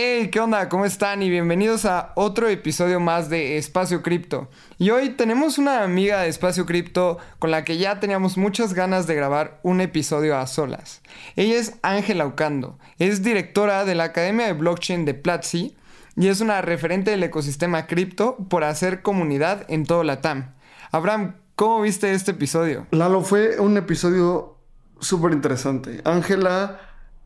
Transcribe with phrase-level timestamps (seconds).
[0.00, 0.68] Hey, ¿qué onda?
[0.68, 1.22] ¿Cómo están?
[1.22, 4.48] Y bienvenidos a otro episodio más de Espacio Cripto.
[4.78, 9.08] Y hoy tenemos una amiga de Espacio Cripto con la que ya teníamos muchas ganas
[9.08, 11.02] de grabar un episodio a solas.
[11.34, 15.76] Ella es Ángela Ocando, es directora de la Academia de Blockchain de Platzi
[16.14, 20.54] y es una referente del ecosistema cripto por hacer comunidad en todo la TAM.
[20.92, 22.86] Abraham, ¿cómo viste este episodio?
[22.92, 24.58] Lalo, fue un episodio
[25.00, 26.02] súper interesante.
[26.04, 26.82] Ángela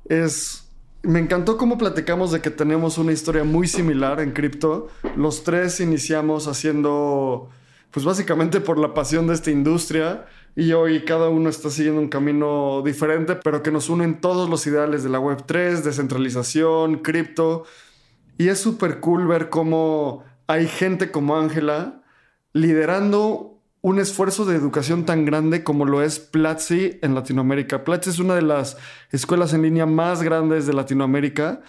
[0.06, 0.61] es
[1.02, 4.88] me encantó cómo platicamos de que tenemos una historia muy similar en cripto.
[5.16, 7.50] Los tres iniciamos haciendo,
[7.90, 12.08] pues básicamente por la pasión de esta industria y hoy cada uno está siguiendo un
[12.08, 17.64] camino diferente, pero que nos unen todos los ideales de la Web3, descentralización, cripto.
[18.38, 22.02] Y es súper cool ver cómo hay gente como Ángela
[22.52, 23.51] liderando
[23.82, 27.84] un esfuerzo de educación tan grande como lo es Platzi en Latinoamérica.
[27.84, 28.76] Platzi es una de las
[29.10, 31.60] escuelas en línea más grandes de Latinoamérica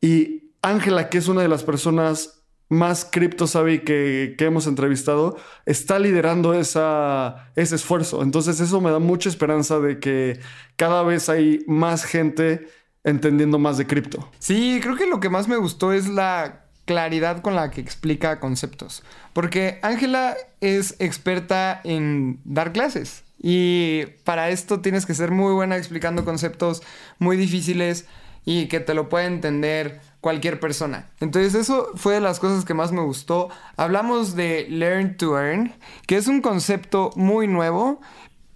[0.00, 5.36] y Ángela, que es una de las personas más cripto savvy que, que, hemos entrevistado,
[5.64, 8.22] está liderando esa, ese esfuerzo.
[8.22, 10.40] Entonces eso me da mucha esperanza de que
[10.76, 12.68] cada vez hay más gente
[13.04, 14.30] entendiendo más de cripto.
[14.38, 18.40] Sí, creo que lo que más me gustó es la claridad con la que explica
[18.40, 19.02] conceptos.
[19.34, 23.24] Porque Ángela es experta en dar clases.
[23.38, 26.82] Y para esto tienes que ser muy buena explicando conceptos
[27.18, 28.06] muy difíciles
[28.46, 31.10] y que te lo pueda entender cualquier persona.
[31.20, 33.50] Entonces eso fue de las cosas que más me gustó.
[33.76, 35.74] Hablamos de Learn to Earn,
[36.06, 38.00] que es un concepto muy nuevo,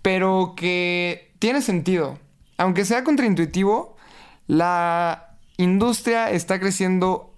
[0.00, 2.18] pero que tiene sentido.
[2.56, 3.96] Aunque sea contraintuitivo,
[4.46, 7.31] la industria está creciendo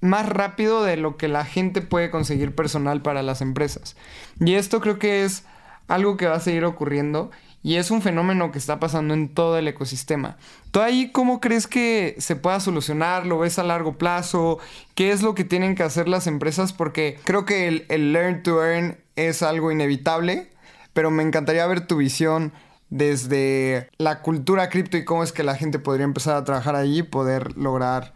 [0.00, 3.96] más rápido de lo que la gente puede conseguir personal para las empresas.
[4.40, 5.44] Y esto creo que es
[5.88, 7.30] algo que va a seguir ocurriendo
[7.62, 10.36] y es un fenómeno que está pasando en todo el ecosistema.
[10.70, 13.26] ¿Tú ahí cómo crees que se pueda solucionar?
[13.26, 14.58] ¿Lo ves a largo plazo?
[14.94, 16.72] ¿Qué es lo que tienen que hacer las empresas?
[16.72, 20.52] Porque creo que el, el learn to earn es algo inevitable,
[20.92, 22.52] pero me encantaría ver tu visión
[22.90, 27.00] desde la cultura cripto y cómo es que la gente podría empezar a trabajar allí
[27.00, 28.14] y poder lograr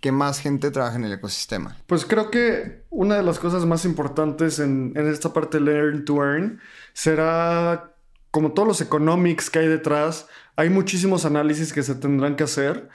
[0.00, 1.76] que más gente trabaje en el ecosistema?
[1.86, 6.60] Pues creo que una de las cosas más importantes en, esta parte Learn to Earn
[6.92, 7.94] será,
[8.30, 12.88] como todos los economics que hay detrás, hay muchísimos análisis que se tendrán que hacer.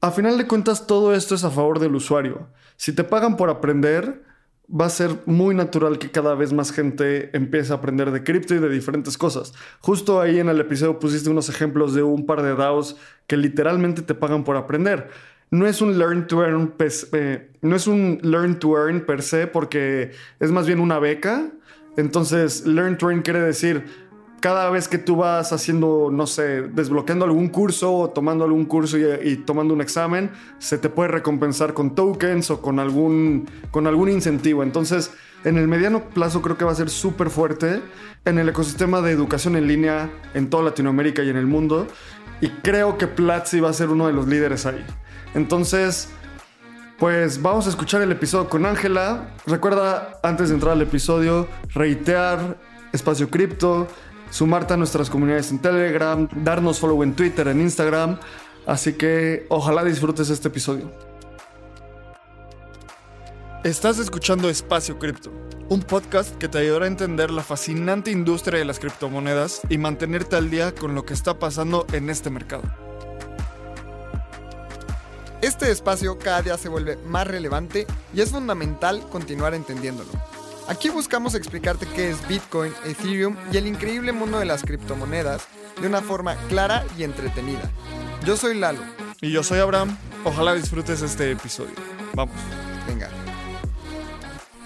[0.00, 2.48] A final de cuentas, todo esto es a favor del usuario.
[2.76, 4.24] Si te pagan por aprender,
[4.68, 8.54] va a ser muy natural que cada vez más gente empiece a aprender de cripto
[8.54, 9.52] y de diferentes cosas.
[9.80, 12.96] Justo ahí en el episodio pusiste unos ejemplos de un par de DAOs
[13.26, 15.10] que literalmente te pagan por aprender
[15.52, 16.74] no es un learn to earn,
[17.12, 21.50] eh, no es un learn to earn per se porque es más bien una beca.
[21.98, 23.84] Entonces, learn to earn quiere decir
[24.40, 28.96] cada vez que tú vas haciendo, no sé, desbloqueando algún curso o tomando algún curso
[28.98, 34.08] y, tomando un examen, se te puede recompensar con tokens o con algún, con algún
[34.08, 34.62] incentivo.
[34.62, 35.12] Entonces,
[35.44, 37.82] en el mediano plazo creo que va a ser súper fuerte
[38.24, 41.86] en el ecosistema de educación en línea en toda Latinoamérica y en el mundo.
[42.40, 44.84] Y creo que Platzi va a ser uno de los líderes ahí.
[45.34, 46.08] Entonces,
[46.98, 49.34] pues vamos a escuchar el episodio con Ángela.
[49.46, 52.56] Recuerda, antes de entrar al episodio, reitear
[52.92, 53.88] Espacio Cripto,
[54.30, 58.18] sumarte a nuestras comunidades en Telegram, darnos follow en Twitter, en Instagram.
[58.66, 60.92] Así que ojalá disfrutes este episodio.
[63.64, 65.32] Estás escuchando Espacio Cripto,
[65.68, 70.36] un podcast que te ayudará a entender la fascinante industria de las criptomonedas y mantenerte
[70.36, 72.91] al día con lo que está pasando en este mercado.
[75.42, 80.08] Este espacio cada día se vuelve más relevante y es fundamental continuar entendiéndolo.
[80.68, 85.48] Aquí buscamos explicarte qué es Bitcoin, Ethereum y el increíble mundo de las criptomonedas
[85.80, 87.68] de una forma clara y entretenida.
[88.24, 88.82] Yo soy Lalo.
[89.20, 89.98] Y yo soy Abraham.
[90.22, 91.74] Ojalá disfrutes este episodio.
[92.14, 92.36] Vamos.
[92.86, 93.08] Venga.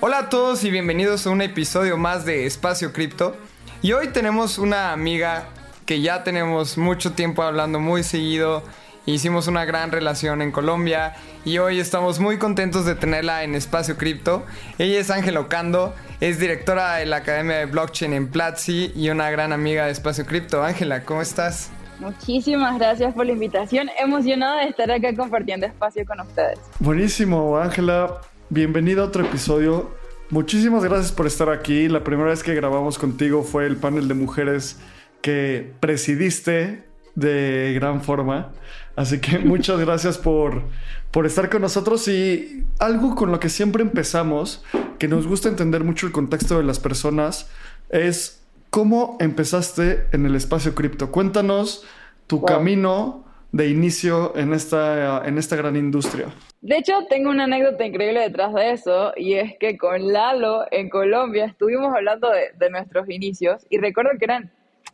[0.03, 3.35] Hola a todos y bienvenidos a un episodio más de Espacio Cripto.
[3.81, 5.49] Y hoy tenemos una amiga
[5.87, 8.63] que ya tenemos mucho tiempo hablando muy seguido
[9.07, 11.15] Hicimos una gran relación en Colombia
[11.45, 14.45] y hoy estamos muy contentos de tenerla en Espacio Cripto.
[14.79, 19.31] Ella es Ángela Ocando, es directora de la Academia de Blockchain en Platzi y una
[19.31, 20.65] gran amiga de Espacio Cripto.
[20.65, 21.71] Ángela, ¿cómo estás?
[22.01, 23.89] Muchísimas gracias por la invitación.
[23.97, 26.59] Emocionada de estar acá compartiendo espacio con ustedes.
[26.81, 28.21] Buenísimo, Ángela.
[28.51, 29.95] Bienvenida a otro episodio.
[30.31, 31.89] Muchísimas gracias por estar aquí.
[31.89, 34.81] La primera vez que grabamos contigo fue el panel de mujeres
[35.21, 38.51] que presidiste de gran forma.
[38.97, 40.63] Así que muchas gracias por,
[41.10, 44.65] por estar con nosotros y algo con lo que siempre empezamos,
[44.98, 47.51] que nos gusta entender mucho el contexto de las personas,
[47.91, 51.13] es cómo empezaste en el espacio cripto.
[51.13, 51.87] Cuéntanos
[52.27, 56.27] tu camino de inicio en esta, en esta gran industria.
[56.60, 60.91] De hecho, tengo una anécdota increíble detrás de eso, y es que con Lalo en
[60.91, 64.51] Colombia estuvimos hablando de, de nuestros inicios, y recuerdo que eran,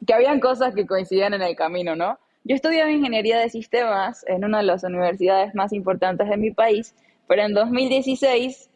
[0.06, 2.18] que habían cosas que coincidían en el camino, ¿no?
[2.44, 6.94] Yo estudiaba ingeniería de sistemas en una de las universidades más importantes de mi país,
[7.28, 8.68] pero en 2016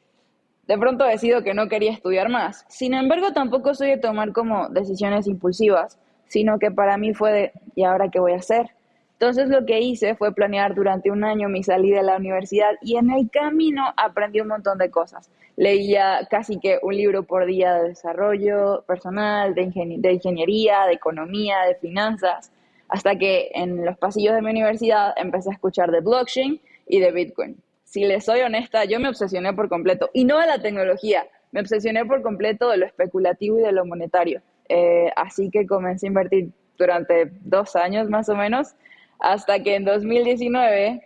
[0.69, 2.65] de pronto decido que no quería estudiar más.
[2.69, 5.99] Sin embargo, tampoco soy de tomar como decisiones impulsivas,
[6.29, 8.71] sino que para mí fue de, ¿y ahora qué voy a hacer?
[9.15, 12.97] Entonces lo que hice fue planear durante un año mi salida de la universidad y
[12.97, 15.31] en el camino aprendí un montón de cosas.
[15.57, 21.63] Leía casi que un libro por día de desarrollo personal, de, de ingeniería, de economía,
[21.67, 22.53] de finanzas,
[22.89, 27.13] hasta que en los pasillos de mi universidad empecé a escuchar de blockchain y de
[27.13, 27.57] Bitcoin.
[27.85, 31.61] Si les soy honesta, yo me obsesioné por completo, y no de la tecnología, me
[31.61, 34.43] obsesioné por completo de lo especulativo y de lo monetario.
[34.69, 38.75] Eh, así que comencé a invertir durante dos años más o menos
[39.19, 41.01] hasta que en 2019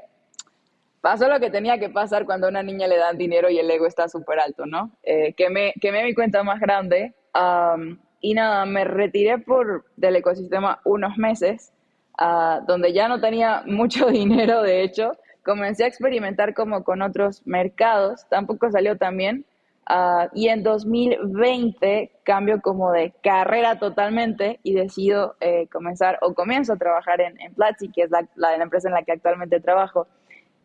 [1.01, 3.71] pasó lo que tenía que pasar cuando a una niña le dan dinero y el
[3.71, 4.91] ego está súper alto, ¿no?
[5.03, 7.15] Eh, quemé, mi cuenta más grande
[8.21, 11.73] y nada, me retiré por, del ecosistema unos meses,
[12.21, 15.13] uh, donde ya no tenía mucho dinero, de hecho.
[15.43, 19.47] Comencé a experimentar como con otros mercados, tampoco salió tan bien.
[19.89, 26.75] Uh, y en 2020 cambio como de carrera totalmente y decido eh, comenzar o comienzo
[26.75, 30.07] a trabajar en, en Platzi, que es la, la, empresa en la que actualmente trabajo.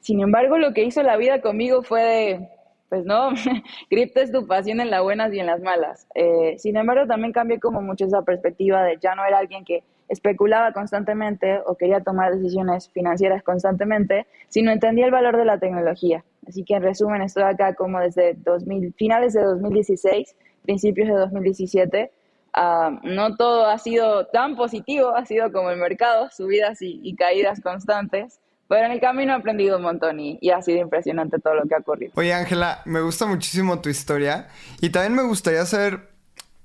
[0.01, 2.49] Sin embargo, lo que hizo la vida conmigo fue de,
[2.89, 3.29] pues no,
[3.89, 6.07] cripto es tu pasión en las buenas y en las malas.
[6.15, 9.83] Eh, sin embargo, también cambié como mucho esa perspectiva de ya no era alguien que
[10.07, 16.23] especulaba constantemente o quería tomar decisiones financieras constantemente, sino entendía el valor de la tecnología.
[16.47, 22.11] Así que en resumen, estoy acá como desde 2000, finales de 2016, principios de 2017.
[22.55, 27.59] Uh, no todo ha sido tan positivo, ha sido como el mercado, subidas y caídas
[27.61, 28.39] constantes.
[28.67, 31.63] Pero en el camino he aprendido un montón y, y ha sido impresionante todo lo
[31.67, 32.13] que ha ocurrido.
[32.15, 34.47] Oye, Ángela, me gusta muchísimo tu historia
[34.81, 36.09] y también me gustaría saber,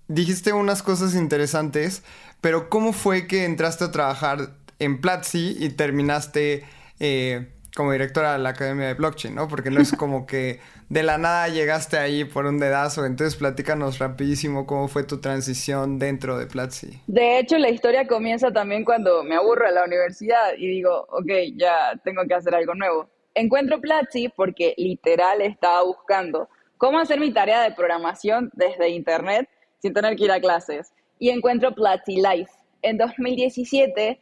[0.09, 2.03] dijiste unas cosas interesantes,
[2.41, 6.65] pero ¿cómo fue que entraste a trabajar en Platzi y terminaste
[7.01, 9.49] eh, como directora de la Academia de Blockchain, ¿no?
[9.49, 13.07] Porque no es como que de la nada llegaste ahí por un dedazo.
[13.07, 17.01] Entonces, platícanos rapidísimo cómo fue tu transición dentro de Platzi.
[17.07, 21.31] De hecho, la historia comienza también cuando me aburro a la universidad y digo, ok,
[21.57, 23.09] ya tengo que hacer algo nuevo.
[23.35, 29.95] Encuentro Platzi porque literal estaba buscando cómo hacer mi tarea de programación desde internet sin
[29.95, 30.93] tener que ir a clases.
[31.19, 32.51] Y encuentro Platzi Life.
[32.83, 34.19] En 2017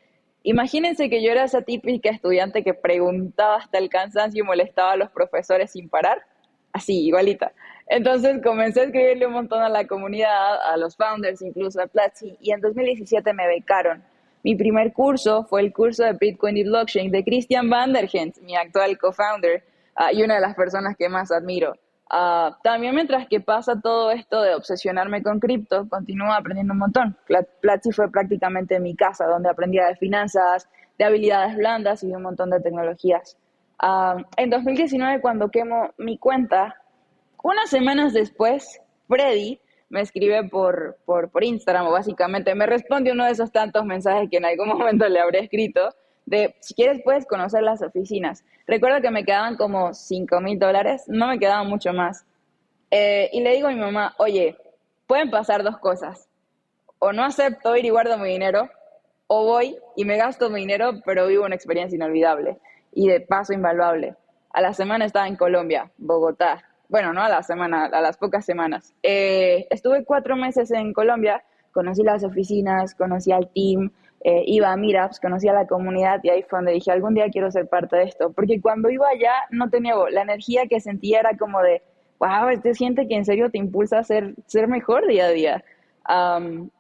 [0.49, 4.97] Imagínense que yo era esa típica estudiante que preguntaba hasta el cansancio y molestaba a
[4.97, 6.23] los profesores sin parar.
[6.73, 7.53] Así, igualita.
[7.87, 12.39] Entonces comencé a escribirle un montón a la comunidad, a los founders, incluso a Platzi,
[12.41, 14.03] y en 2017 me becaron.
[14.43, 18.97] Mi primer curso fue el curso de Bitcoin y Blockchain de Christian Vanderhent, mi actual
[18.97, 19.63] co-founder
[19.99, 21.75] uh, y una de las personas que más admiro.
[22.11, 27.17] Uh, también mientras que pasa todo esto de obsesionarme con cripto, continúo aprendiendo un montón.
[27.61, 30.69] Platzi fue prácticamente mi casa, donde aprendía de finanzas,
[30.99, 33.37] de habilidades blandas y de un montón de tecnologías.
[33.83, 36.81] Uh, en 2019, cuando quemo mi cuenta,
[37.43, 39.61] unas semanas después, Freddy
[39.91, 44.29] me escribe por, por, por Instagram o básicamente me responde uno de esos tantos mensajes
[44.31, 45.91] que en algún momento le habré escrito
[46.29, 48.45] de si quieres puedes conocer las oficinas.
[48.67, 52.27] Recuerdo que me quedaban como 5 mil dólares, no me quedaban mucho más.
[52.91, 54.57] Eh, y le digo a mi mamá, oye,
[55.07, 56.29] pueden pasar dos cosas.
[56.99, 58.69] O no acepto ir y guardo mi dinero,
[59.27, 62.59] o voy y me gasto mi dinero, pero vivo una experiencia inolvidable
[62.93, 64.15] y de paso invaluable.
[64.53, 66.65] A la semana estaba en Colombia, Bogotá.
[66.89, 68.95] Bueno, no a la semana, a las pocas semanas.
[69.03, 71.43] Eh, estuve cuatro meses en Colombia,
[71.73, 76.43] conocí las oficinas, conocí al team, eh, iba a Meetups, conocía la comunidad y ahí
[76.43, 78.33] fue donde dije, algún día quiero ser parte de esto.
[78.33, 81.83] Porque cuando iba allá, no tenía la energía que sentía era como de,
[82.19, 85.65] wow, este siente que en serio te impulsa a ser, ser mejor día a día.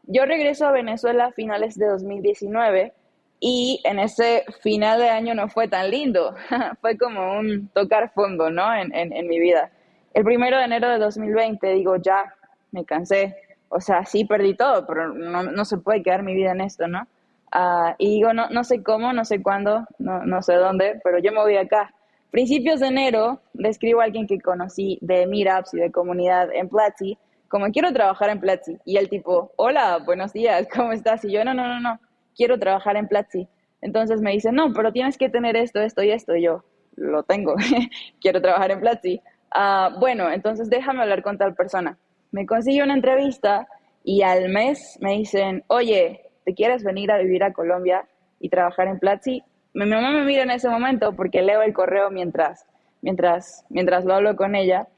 [0.05, 2.93] yo regreso a Venezuela a finales de 2019
[3.41, 6.35] y en ese final de año no fue tan lindo,
[6.81, 8.75] fue como un tocar fondo, ¿no?
[8.75, 9.71] En, en, en mi vida.
[10.13, 12.35] El primero de enero de 2020 digo, ya,
[12.73, 13.37] me cansé,
[13.69, 16.89] o sea, sí perdí todo, pero no, no se puede quedar mi vida en esto,
[16.89, 17.07] ¿no?
[17.55, 21.19] Uh, y digo, no, no sé cómo, no sé cuándo, no, no sé dónde, pero
[21.19, 21.95] yo me voy acá.
[22.31, 26.69] Principios de enero, le escribo a alguien que conocí de Meetups y de comunidad en
[26.69, 27.17] Platzi,
[27.49, 28.77] como quiero trabajar en Platzi.
[28.85, 31.25] Y el tipo, hola, buenos días, ¿cómo estás?
[31.25, 31.99] Y yo, no, no, no, no,
[32.37, 33.49] quiero trabajar en Platzi.
[33.81, 36.37] Entonces me dice, no, pero tienes que tener esto, esto y esto.
[36.37, 36.65] Y yo,
[36.97, 37.55] lo tengo,
[38.21, 39.21] quiero trabajar en Platzi.
[39.55, 41.97] Uh, bueno, entonces déjame hablar con tal persona.
[42.31, 43.67] Me consigue una entrevista
[44.05, 48.09] y al mes me dicen, oye, ¿te quieres venir a vivir a Colombia
[48.41, 49.43] y trabajar en Platzi?
[49.75, 52.65] Mi mamá me mira en ese momento porque leo el correo mientras,
[53.03, 54.89] mientras, mientras lo hablo con ella,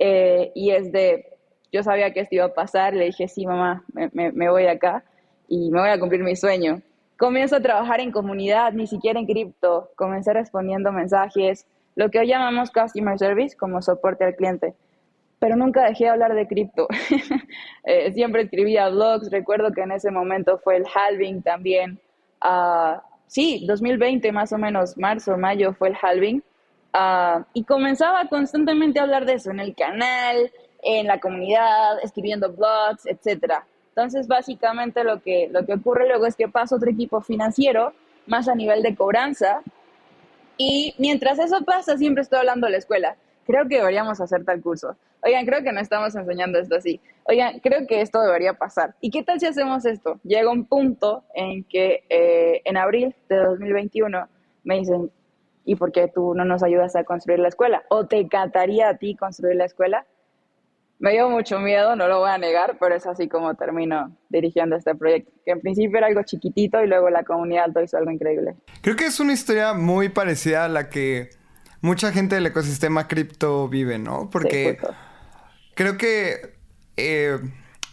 [0.00, 1.38] eh, y es de,
[1.70, 5.04] yo sabía que esto iba a pasar, le dije, sí, mamá, me, me voy acá
[5.46, 6.82] y me voy a cumplir mi sueño.
[7.16, 12.26] Comienzo a trabajar en comunidad, ni siquiera en cripto, comencé respondiendo mensajes, lo que hoy
[12.26, 14.74] llamamos customer service como soporte al cliente
[15.38, 16.88] pero nunca dejé de hablar de cripto.
[17.88, 22.00] Eh, siempre escribía blogs, recuerdo que en ese momento fue el halving también.
[22.42, 26.42] Uh, sí, 2020 más o menos, marzo, mayo fue el halving.
[26.92, 30.50] Uh, y comenzaba constantemente a hablar de eso en el canal,
[30.82, 33.62] en la comunidad, escribiendo blogs, etc.
[33.90, 37.92] Entonces, básicamente lo que, lo que ocurre luego es que paso otro equipo financiero,
[38.26, 39.62] más a nivel de cobranza,
[40.58, 43.16] y mientras eso pasa, siempre estoy hablando de la escuela
[43.46, 44.96] creo que deberíamos hacer tal curso.
[45.22, 47.00] Oigan, creo que no estamos enseñando esto así.
[47.24, 48.94] Oigan, creo que esto debería pasar.
[49.00, 50.20] ¿Y qué tal si hacemos esto?
[50.24, 54.28] Llega un punto en que eh, en abril de 2021
[54.64, 55.10] me dicen,
[55.64, 57.84] ¿y por qué tú no nos ayudas a construir la escuela?
[57.88, 60.06] ¿O te encantaría a ti construir la escuela?
[60.98, 64.76] Me dio mucho miedo, no lo voy a negar, pero es así como termino dirigiendo
[64.76, 68.10] este proyecto, que en principio era algo chiquitito y luego la comunidad lo hizo algo
[68.10, 68.54] increíble.
[68.80, 71.28] Creo que es una historia muy parecida a la que
[71.86, 74.28] mucha gente del ecosistema cripto vive, ¿no?
[74.28, 74.78] Porque
[75.74, 76.56] creo que
[76.96, 77.38] eh,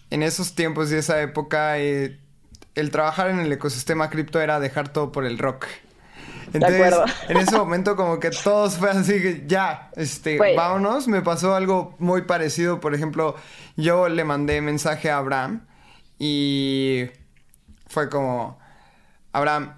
[0.09, 2.19] en esos tiempos y esa época eh,
[2.73, 5.67] el trabajar en el ecosistema cripto era dejar todo por el rock.
[6.53, 6.93] Entonces,
[7.29, 11.07] en ese momento como que todos fue así que ya, este, vámonos.
[11.07, 12.79] Me pasó algo muy parecido.
[12.79, 13.35] Por ejemplo,
[13.75, 15.65] yo le mandé mensaje a Abraham
[16.19, 17.05] y
[17.87, 18.59] fue como,
[19.31, 19.75] Abraham,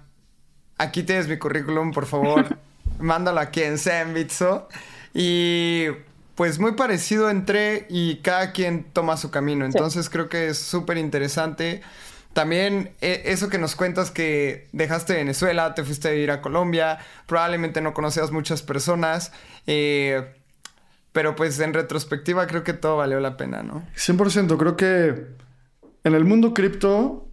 [0.78, 2.58] aquí tienes mi currículum, por favor.
[2.98, 4.68] mándalo aquí en Zenbitso.
[5.14, 5.86] Y
[6.36, 9.64] pues muy parecido entre y cada quien toma su camino.
[9.64, 11.80] Entonces creo que es súper interesante.
[12.34, 16.98] También e, eso que nos cuentas que dejaste Venezuela, te fuiste a ir a Colombia,
[17.26, 19.32] probablemente no conocías muchas personas,
[19.66, 20.34] eh,
[21.12, 23.86] pero pues en retrospectiva creo que todo valió la pena, ¿no?
[23.96, 25.28] 100%, creo que
[26.04, 27.26] en el mundo cripto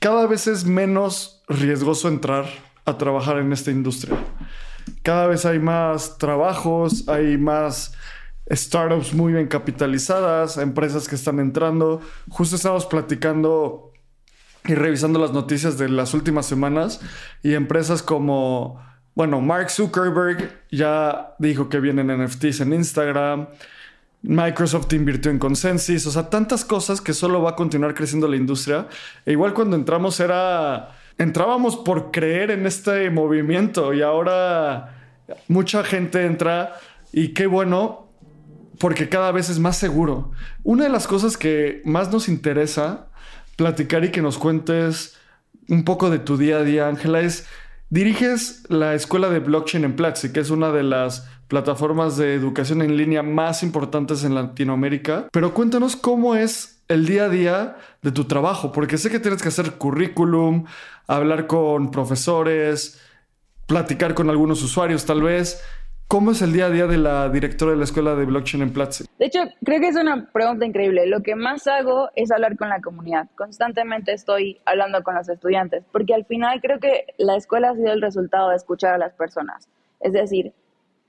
[0.00, 2.44] cada vez es menos riesgoso entrar
[2.84, 4.18] a trabajar en esta industria.
[5.04, 7.92] Cada vez hay más trabajos, hay más
[8.50, 12.00] startups muy bien capitalizadas, empresas que están entrando.
[12.30, 13.92] Justo estábamos platicando
[14.64, 17.02] y revisando las noticias de las últimas semanas
[17.42, 18.82] y empresas como,
[19.14, 23.48] bueno, Mark Zuckerberg ya dijo que vienen NFTs en Instagram.
[24.22, 28.36] Microsoft invirtió en Consensus, o sea, tantas cosas que solo va a continuar creciendo la
[28.36, 28.88] industria.
[29.26, 34.96] E igual cuando entramos era entrábamos por creer en este movimiento y ahora
[35.48, 36.74] mucha gente entra
[37.12, 38.08] y qué bueno
[38.78, 40.32] porque cada vez es más seguro.
[40.62, 43.08] Una de las cosas que más nos interesa
[43.56, 45.16] platicar y que nos cuentes
[45.68, 47.46] un poco de tu día a día, Ángela, es
[47.88, 52.82] diriges la escuela de blockchain en Platzi, que es una de las plataformas de educación
[52.82, 55.28] en línea más importantes en Latinoamérica.
[55.30, 59.42] Pero cuéntanos cómo es el día a día de tu trabajo, porque sé que tienes
[59.42, 60.66] que hacer currículum,
[61.06, 63.00] hablar con profesores,
[63.66, 65.62] platicar con algunos usuarios tal vez.
[66.06, 68.72] ¿Cómo es el día a día de la directora de la escuela de blockchain en
[68.72, 69.04] Platzi?
[69.18, 71.06] De hecho, creo que es una pregunta increíble.
[71.06, 73.28] Lo que más hago es hablar con la comunidad.
[73.34, 77.92] Constantemente estoy hablando con los estudiantes, porque al final creo que la escuela ha sido
[77.92, 79.68] el resultado de escuchar a las personas.
[80.00, 80.52] Es decir,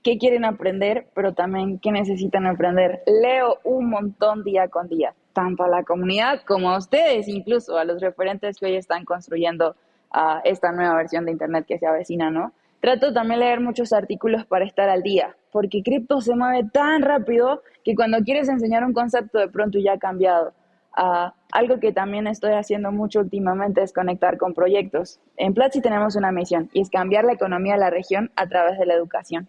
[0.06, 3.02] qué quieren aprender, pero también qué necesitan aprender.
[3.06, 7.84] Leo un montón día con día tanto a la comunidad como a ustedes, incluso a
[7.84, 9.74] los referentes que hoy están construyendo
[10.14, 12.52] uh, esta nueva versión de Internet que se avecina, ¿no?
[12.78, 17.02] Trato también de leer muchos artículos para estar al día, porque cripto se mueve tan
[17.02, 20.54] rápido que cuando quieres enseñar un concepto de pronto ya ha cambiado.
[20.96, 25.18] Uh, algo que también estoy haciendo mucho últimamente es conectar con proyectos.
[25.36, 28.78] En Platzi tenemos una misión y es cambiar la economía de la región a través
[28.78, 29.48] de la educación.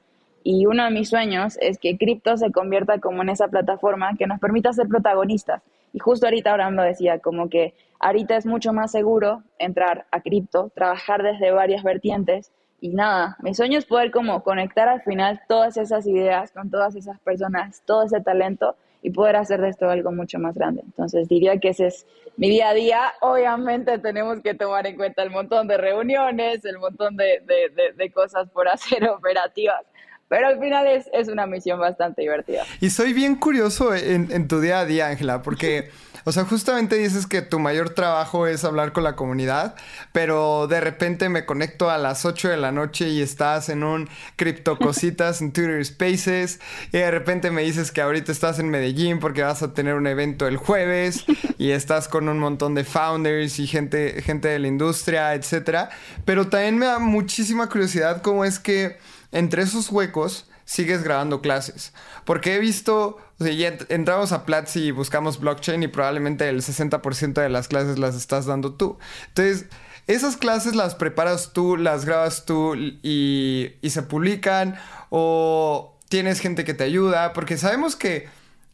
[0.49, 4.27] Y uno de mis sueños es que cripto se convierta como en esa plataforma que
[4.27, 5.61] nos permita ser protagonistas
[5.91, 10.71] y justo ahorita hablando decía como que ahorita es mucho más seguro entrar a cripto,
[10.73, 15.75] trabajar desde varias vertientes y nada, mi sueño es poder como conectar al final todas
[15.75, 20.13] esas ideas con todas esas personas, todo ese talento y poder hacer de esto algo
[20.13, 20.81] mucho más grande.
[20.85, 23.01] Entonces diría que ese es mi día a día.
[23.19, 28.11] Obviamente tenemos que tomar en cuenta el montón de reuniones, el montón de, de, de
[28.11, 29.83] cosas por hacer operativas
[30.29, 32.63] pero al final es, es, una misión bastante divertida.
[32.81, 35.89] Y soy bien curioso en, en tu día a día, Ángela, porque,
[36.25, 39.75] o sea, justamente dices que tu mayor trabajo es hablar con la comunidad,
[40.11, 44.09] pero de repente me conecto a las 8 de la noche y estás en un
[44.35, 46.59] criptocositas en Twitter Spaces,
[46.91, 50.07] y de repente me dices que ahorita estás en Medellín porque vas a tener un
[50.07, 51.23] evento el jueves
[51.57, 55.89] y estás con un montón de founders y gente, gente de la industria, etcétera.
[56.25, 58.97] Pero también me da muchísima curiosidad cómo es que
[59.37, 61.93] entre esos huecos sigues grabando clases.
[62.25, 67.67] Porque he visto, entramos a Platzi y buscamos blockchain y probablemente el 60% de las
[67.67, 68.97] clases las estás dando tú.
[69.29, 69.65] Entonces,
[70.07, 74.77] esas clases las preparas tú, las grabas tú y, y se publican
[75.09, 78.27] o tienes gente que te ayuda, porque sabemos que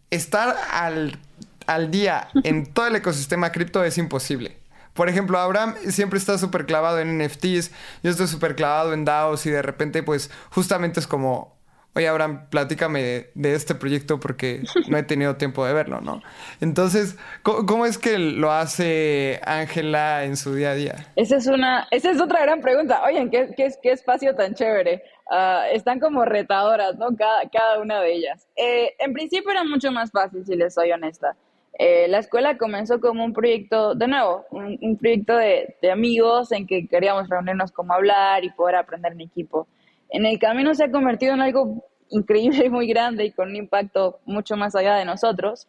[0.10, 1.20] estar al,
[1.67, 4.58] al día en todo el ecosistema cripto es imposible.
[4.93, 7.71] Por ejemplo, Abraham siempre está súper clavado en NFTs,
[8.03, 11.57] yo estoy súper clavado en DAOs y de repente pues justamente es como,
[11.95, 16.21] oye Abraham, platícame de, este proyecto porque no he tenido tiempo de verlo, ¿no?
[16.62, 20.95] Entonces, ¿cómo, es que lo hace Ángela en su día a día?
[21.15, 23.03] Esa es una, esa es otra gran pregunta.
[23.05, 25.03] Oye, ¿qué, qué, qué espacio tan chévere?
[25.29, 27.15] Ah, están como retadoras, ¿no?
[27.15, 28.47] Cada, cada una de ellas.
[28.55, 31.35] Eh, en principio era mucho más fácil, si les soy honesta.
[31.80, 36.88] Eh, la escuela comenzó como un proyecto, de nuevo, un, proyecto de, amigos en que
[36.88, 39.68] queríamos reunirnos como hablar y poder aprender en equipo.
[40.10, 43.56] En el camino se ha convertido en algo increíble y muy grande y con un
[43.56, 45.68] impacto mucho más allá de nosotros.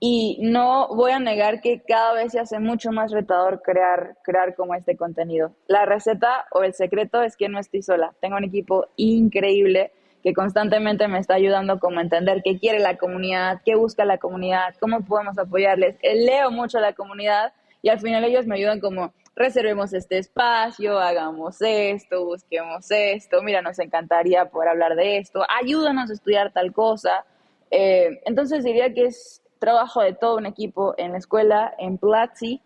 [0.00, 4.56] Y no voy a negar que cada vez se hace mucho más retador crear, crear
[4.56, 5.52] como este contenido.
[5.68, 8.12] La receta o el secreto es que no estoy sola.
[8.20, 12.96] Tengo un equipo increíble que constantemente me está ayudando como a entender qué quiere la
[12.96, 15.96] comunidad, qué busca la comunidad, cómo podemos apoyarles.
[16.02, 17.52] Eh, leo mucho a la comunidad
[17.82, 23.62] y al final ellos me ayudan como reservemos este espacio, hagamos esto, busquemos esto, mira,
[23.62, 27.24] nos encantaría poder hablar de esto, ayúdanos a estudiar tal cosa.
[27.70, 32.60] Eh, entonces diría que es trabajo de todo un equipo en la escuela, en Platzi,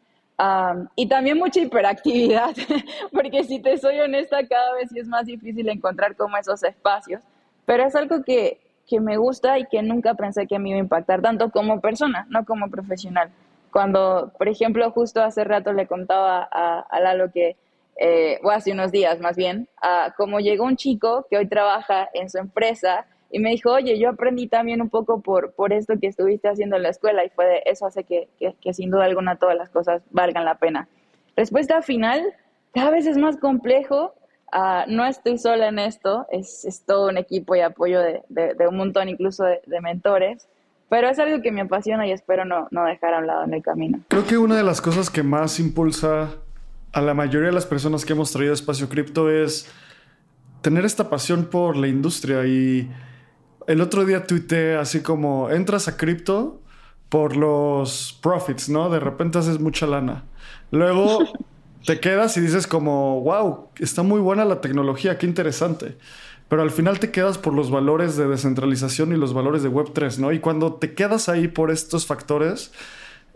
[0.96, 2.54] y también mucha hiperactividad,
[3.12, 7.22] porque si te soy honesta, cada vez es más difícil encontrar como esos espacios.
[7.66, 10.82] Pero es algo que, que me gusta y que nunca pensé que me iba a
[10.82, 13.30] impactar tanto como persona, no como profesional.
[13.70, 17.56] Cuando, por ejemplo, justo hace rato le contaba a, a Lalo que,
[17.99, 22.08] eh, o hace unos días más bien, a, como llegó un chico que hoy trabaja
[22.14, 25.95] en su empresa y me dijo, oye, yo aprendí también un poco por, por esto
[26.00, 29.04] que estuviste haciendo en la escuela y fue eso hace que, que, que sin duda
[29.04, 30.88] alguna todas las cosas valgan la pena.
[31.36, 32.23] Respuesta final,
[32.73, 34.14] cada vez es más complejo
[34.52, 38.23] Ah, no estoy sola en esto, es, todo un equipo y apoyo de,
[38.69, 40.49] un montón incluso de, mentores,
[40.89, 43.54] pero es algo que me apasiona y espero no, no dejar a un lado en
[43.54, 44.00] el camino.
[44.09, 46.30] Creo que una de las cosas que más impulsa
[46.93, 49.71] a la mayoría de las personas que hemos traído a Espacio Cripto es
[50.63, 52.91] tener esta pasión por la industria y
[53.67, 56.61] el otro día tuiteé así como entras a cripto
[57.09, 58.91] por los profits, ¿no?
[58.91, 60.25] De repente haces mucha lana.
[60.71, 61.21] Luego
[61.86, 65.96] te quedas y dices como, wow, está muy buena la tecnología, qué interesante.
[66.49, 70.18] Pero al final te quedas por los valores de descentralización y los valores de Web3,
[70.18, 70.32] ¿no?
[70.32, 72.72] Y cuando te quedas ahí por estos factores,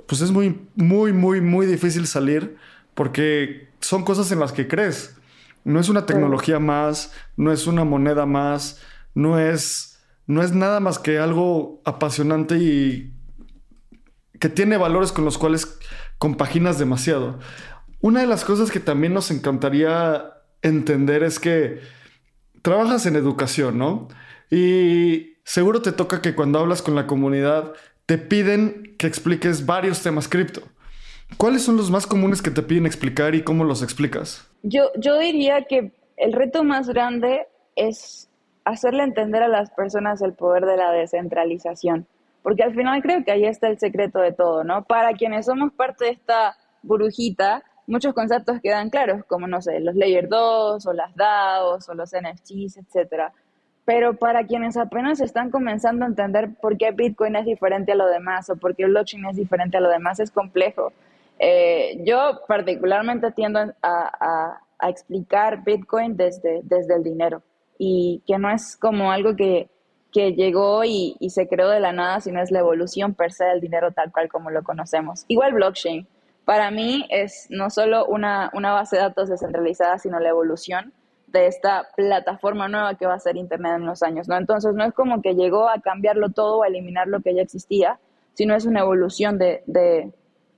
[0.06, 2.56] pues es muy, muy, muy, muy difícil salir
[2.94, 5.16] porque son cosas en las que crees.
[5.64, 8.80] No es una tecnología más, no es una moneda más,
[9.14, 13.12] no es, no es nada más que algo apasionante y
[14.40, 15.78] que tiene valores con los cuales
[16.18, 17.38] compaginas demasiado.
[18.00, 20.32] Una de las cosas que también nos encantaría
[20.62, 21.80] entender es que
[22.62, 24.08] trabajas en educación, ¿no?
[24.50, 27.72] Y seguro te toca que cuando hablas con la comunidad
[28.06, 30.62] te piden que expliques varios temas cripto.
[31.36, 34.50] ¿Cuáles son los más comunes que te piden explicar y cómo los explicas?
[34.62, 38.28] Yo, yo diría que el reto más grande es
[38.64, 42.06] hacerle entender a las personas el poder de la descentralización,
[42.42, 44.84] porque al final creo que ahí está el secreto de todo, ¿no?
[44.84, 49.94] Para quienes somos parte de esta burbujita, muchos conceptos quedan claros, como, no sé, los
[49.96, 53.32] Layer 2 o las DAOs o los NFTs, etcétera.
[53.84, 58.06] Pero para quienes apenas están comenzando a entender por qué Bitcoin es diferente a lo
[58.06, 60.92] demás o por qué blockchain es diferente a lo demás, es complejo.
[61.38, 67.42] Eh, yo particularmente tiendo a, a, explicar Bitcoin desde, desde el dinero
[67.78, 69.68] y que no es como algo que,
[70.12, 73.44] que llegó y, y, se creó de la nada, sino es la evolución per se
[73.44, 75.24] del dinero tal cual como lo conocemos.
[75.28, 76.06] Igual blockchain
[76.44, 80.92] para mí es no solo una, base de datos descentralizada, sino la evolución
[81.28, 84.36] de esta plataforma nueva que va a ser Internet en unos años, ¿no?
[84.36, 87.42] Entonces no es como que llegó a cambiarlo todo o a eliminar lo que ya
[87.42, 88.00] existía,
[88.34, 89.62] sino es una evolución de,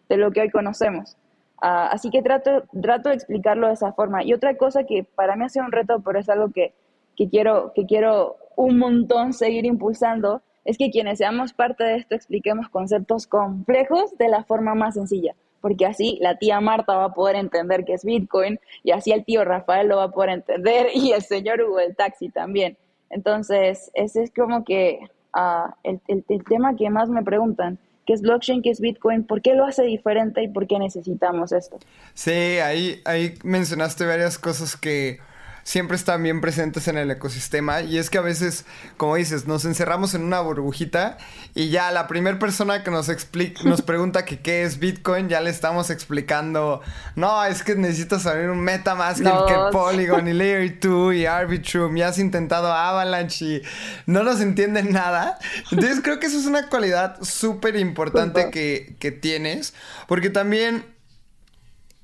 [0.08, 1.16] lo que hoy conocemos.
[1.60, 4.24] Ah, así que trato, trato de explicarlo de esa forma.
[4.24, 6.74] Y otra cosa que para mí ha sido un reto, pero es algo que,
[7.16, 12.14] que, quiero, que quiero un montón seguir impulsando, es que quienes seamos parte de esto
[12.14, 17.14] expliquemos conceptos complejos de la forma más sencilla porque así la tía Marta va a
[17.14, 20.88] poder entender qué es Bitcoin y así el tío Rafael lo va a poder entender
[20.94, 22.76] y el señor Hugo el taxi también.
[23.08, 24.98] Entonces, ese es como que
[25.32, 26.00] ah, el,
[26.48, 29.24] tema que más me preguntan, ¿qué es blockchain, qué es Bitcoin?
[29.24, 31.78] ¿Por qué lo hace diferente y por qué necesitamos esto?
[32.14, 35.18] Sí, ahí, ahí mencionaste varias cosas que
[35.64, 38.64] siempre están bien presentes en el ecosistema y es que a veces,
[38.96, 41.18] como dices, nos encerramos en una burbujita
[41.54, 45.40] y ya la primera persona que nos explica, nos pregunta que qué es Bitcoin, ya
[45.40, 46.82] le estamos explicando,
[47.14, 49.46] no, es que necesitas saber un MetaMask no.
[49.46, 53.62] que Polygon y Layer 2 y Arbitrum, ya has intentado Avalanche y
[54.06, 55.38] no nos entienden nada.
[55.70, 59.74] Entonces creo que eso es una cualidad súper importante que, que tienes,
[60.08, 60.84] porque también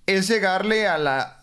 [0.07, 1.35] es llegarle a la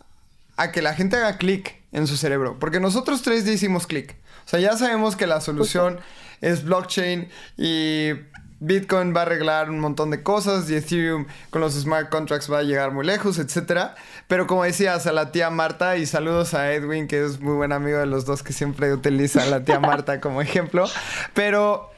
[0.58, 2.58] a que la gente haga clic en su cerebro.
[2.60, 4.16] Porque nosotros tres ya hicimos clic.
[4.46, 6.00] O sea, ya sabemos que la solución
[6.42, 8.12] es blockchain y
[8.60, 12.60] Bitcoin va a arreglar un montón de cosas y Ethereum con los smart contracts va
[12.60, 13.92] a llegar muy lejos, etc.
[14.28, 17.72] Pero como decías a la tía Marta y saludos a Edwin, que es muy buen
[17.72, 20.86] amigo de los dos que siempre utiliza a la tía Marta como ejemplo.
[21.34, 21.92] Pero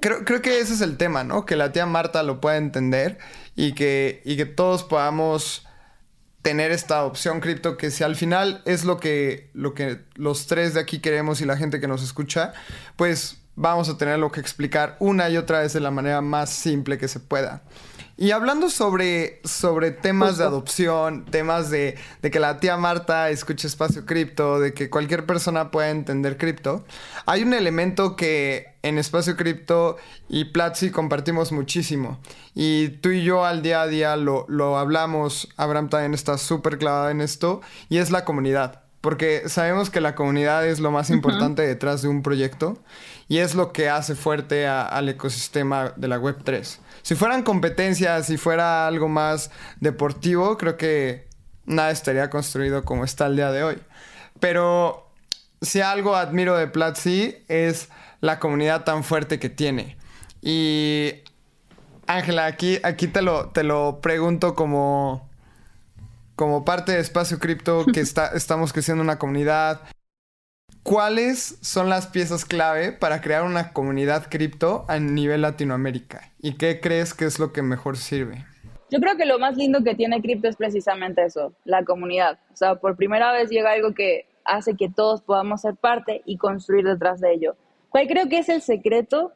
[0.00, 1.46] creo, creo que ese es el tema, ¿no?
[1.46, 3.18] Que la tía Marta lo pueda entender
[3.54, 5.64] y que, y que todos podamos
[6.42, 10.74] tener esta opción cripto que si al final es lo que, lo que los tres
[10.74, 12.52] de aquí queremos y la gente que nos escucha,
[12.96, 16.50] pues vamos a tener lo que explicar una y otra vez de la manera más
[16.50, 17.62] simple que se pueda.
[18.20, 23.66] Y hablando sobre, sobre temas de adopción, temas de, de, que la tía Marta escuche
[23.66, 26.84] espacio cripto, de que cualquier persona pueda entender cripto,
[27.24, 29.96] hay un elemento que en espacio cripto
[30.28, 32.20] y Platzi compartimos muchísimo.
[32.54, 36.76] Y tú y yo al día a día lo, lo hablamos, Abraham también está súper
[36.76, 38.82] clavado en esto, y es la comunidad.
[39.00, 42.76] Porque sabemos que la comunidad es lo más importante detrás de un proyecto
[43.28, 46.80] y es lo que hace fuerte a, al ecosistema de la Web3.
[47.02, 51.28] Si fueran competencias, si fuera algo más deportivo, creo que
[51.64, 53.78] nada estaría construido como está el día de hoy.
[54.38, 55.10] Pero
[55.60, 57.88] si algo admiro de Platzi es
[58.20, 59.96] la comunidad tan fuerte que tiene.
[60.42, 61.14] Y
[62.06, 65.28] Ángela, aquí, aquí te, lo, te lo pregunto como,
[66.36, 69.82] como parte de Espacio Cripto, que está, estamos creciendo una comunidad.
[70.82, 76.32] ¿Cuáles son las piezas clave para crear una comunidad cripto a nivel Latinoamérica?
[76.40, 78.46] ¿Y qué crees que es lo que mejor sirve?
[78.90, 82.38] Yo creo que lo más lindo que tiene cripto es precisamente eso, la comunidad.
[82.52, 86.38] O sea, por primera vez llega algo que hace que todos podamos ser parte y
[86.38, 87.56] construir detrás de ello.
[87.90, 89.32] ¿Cuál creo que es el secreto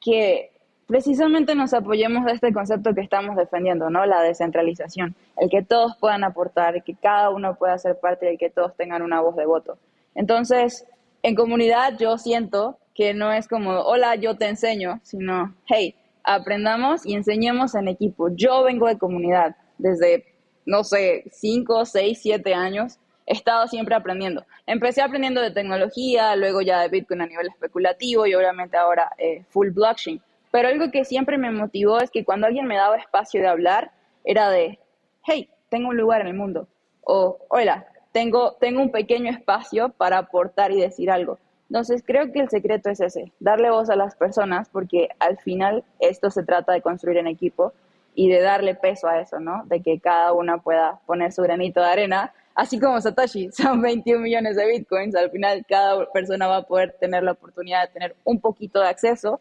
[0.00, 0.50] que
[0.86, 4.06] precisamente nos apoyemos de este concepto que estamos defendiendo, ¿no?
[4.06, 8.50] La descentralización, el que todos puedan aportar, que cada uno pueda ser parte y que
[8.50, 9.78] todos tengan una voz de voto.
[10.14, 10.86] Entonces,
[11.22, 15.94] en comunidad yo siento que no es como, hola, yo te enseño, sino, hey,
[16.24, 18.28] aprendamos y enseñemos en equipo.
[18.34, 20.24] Yo vengo de comunidad desde,
[20.66, 22.98] no sé, 5, 6, 7 años.
[23.26, 24.44] He estado siempre aprendiendo.
[24.66, 29.44] Empecé aprendiendo de tecnología, luego ya de Bitcoin a nivel especulativo y obviamente ahora eh,
[29.50, 30.20] full blockchain.
[30.50, 33.92] Pero algo que siempre me motivó es que cuando alguien me daba espacio de hablar,
[34.24, 34.78] era de,
[35.24, 36.66] hey, tengo un lugar en el mundo.
[37.02, 41.38] O, hola, tengo, tengo un pequeño espacio para aportar y decir algo.
[41.68, 45.84] Entonces creo que el secreto es ese, darle voz a las personas porque al final
[46.00, 47.72] esto se trata de construir en equipo
[48.16, 49.62] y de darle peso a eso, ¿no?
[49.66, 54.20] De que cada una pueda poner su granito de arena, así como Satoshi, son 21
[54.20, 58.16] millones de bitcoins, al final cada persona va a poder tener la oportunidad de tener
[58.24, 59.40] un poquito de acceso.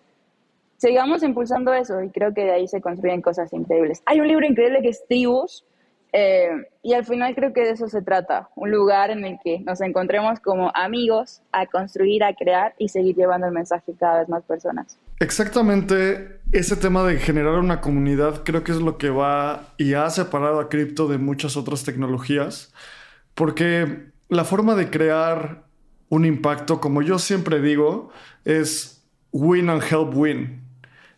[0.78, 4.02] Sigamos impulsando eso y creo que de ahí se construyen cosas increíbles.
[4.06, 5.66] Hay un libro increíble que es Tribus,
[6.12, 6.50] eh,
[6.82, 9.80] y al final creo que de eso se trata, un lugar en el que nos
[9.82, 14.44] encontremos como amigos a construir, a crear y seguir llevando el mensaje cada vez más
[14.44, 14.98] personas.
[15.20, 20.10] Exactamente ese tema de generar una comunidad creo que es lo que va y ha
[20.10, 22.74] separado a cripto de muchas otras tecnologías,
[23.36, 25.64] porque la forma de crear
[26.10, 28.10] un impacto, como yo siempre digo,
[28.46, 30.69] es win and help win.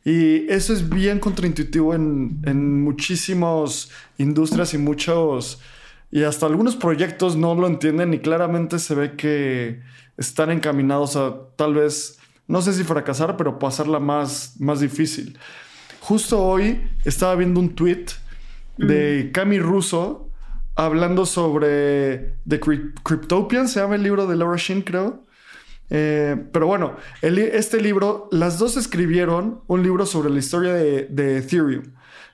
[0.03, 5.61] Y eso es bien contraintuitivo en, en muchísimas industrias y muchos,
[6.11, 9.81] y hasta algunos proyectos no lo entienden y claramente se ve que
[10.17, 15.37] están encaminados a tal vez, no sé si fracasar, pero pasarla más, más difícil.
[16.01, 18.05] Justo hoy estaba viendo un tweet
[18.77, 19.31] de mm.
[19.31, 20.29] Cami Russo
[20.75, 25.25] hablando sobre The Cryptopian, se llama el libro de Laura Shin, creo.
[25.93, 31.83] Eh, pero bueno, este libro, las dos escribieron un libro sobre la historia de, Ethereum.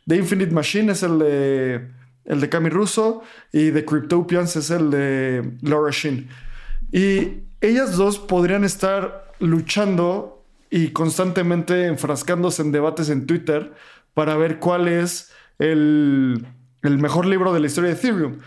[0.05, 1.87] The Infinite Machine es el de,
[2.25, 6.29] el de Cami Russo y The Cryptopians es el de Laura Shin.
[6.91, 13.73] Y ellas dos podrían estar luchando y constantemente enfrascándose en debates en Twitter
[14.13, 16.45] para ver cuál es el,
[16.83, 18.37] el mejor libro de la historia de Ethereum.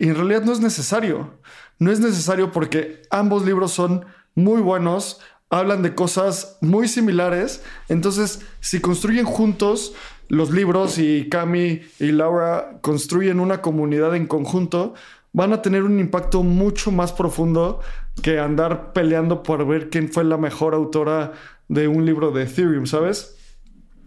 [0.00, 1.38] Y en realidad no es necesario.
[1.78, 4.04] No es necesario porque ambos libros son
[4.36, 5.20] muy buenos,
[5.50, 7.64] hablan de cosas muy similares.
[7.88, 9.94] Entonces, si construyen juntos
[10.28, 14.94] los libros y Cami y Laura construyen una comunidad en conjunto,
[15.32, 17.80] van a tener un impacto mucho más profundo
[18.22, 21.32] que andar peleando por ver quién fue la mejor autora
[21.68, 23.36] de un libro de Ethereum, ¿sabes?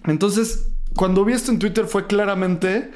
[0.05, 2.91] Entonces, cuando vi esto en Twitter fue claramente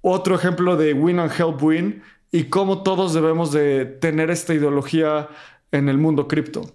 [0.00, 5.28] otro ejemplo de win and help win y cómo todos debemos de tener esta ideología
[5.72, 6.70] en el mundo cripto.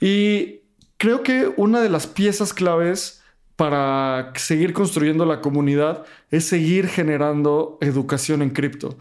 [0.00, 0.60] Y
[0.96, 3.22] creo que una de las piezas claves
[3.56, 8.96] para seguir construyendo la comunidad es seguir generando educación en cripto.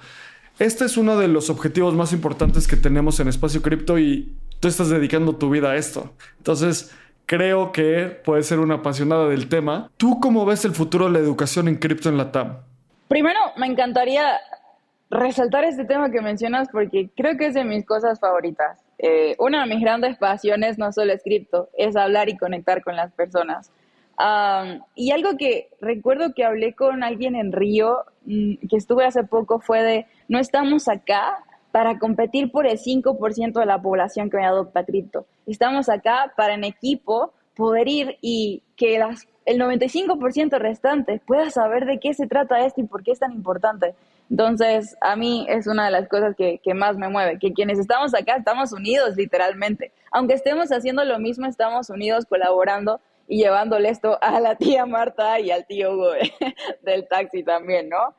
[0.59, 4.67] Este es uno de los objetivos más importantes que tenemos en Espacio Cripto y tú
[4.67, 6.13] estás dedicando tu vida a esto.
[6.37, 9.89] Entonces, creo que puedes ser una apasionada del tema.
[9.97, 12.57] ¿Tú cómo ves el futuro de la educación en cripto en la TAM?
[13.07, 14.39] Primero, me encantaría
[15.09, 18.82] resaltar este tema que mencionas porque creo que es de mis cosas favoritas.
[18.99, 22.95] Eh, una de mis grandes pasiones no solo es cripto, es hablar y conectar con
[22.95, 23.71] las personas.
[24.95, 29.59] y algo que recuerdo que hablé con alguien en Río, mm, que estuve hace poco,
[29.59, 34.85] fue de, no estamos acá para competir por el 5% de la población que adopta
[34.85, 35.25] cripto.
[35.47, 41.85] Estamos acá para en equipo poder ir y que las, el 95% restante pueda saber
[41.85, 43.95] de qué se trata esto y por qué es tan importante.
[44.29, 48.13] Entonces, a mí es una de las cosas que, más me mueve, que quienes estamos
[48.15, 49.91] acá estamos unidos literalmente.
[50.11, 55.39] Aunque estemos haciendo lo mismo, estamos unidos colaborando y llevándole esto a la tía Marta
[55.39, 56.11] y al tío Hugo
[56.81, 58.15] del taxi también, ¿no?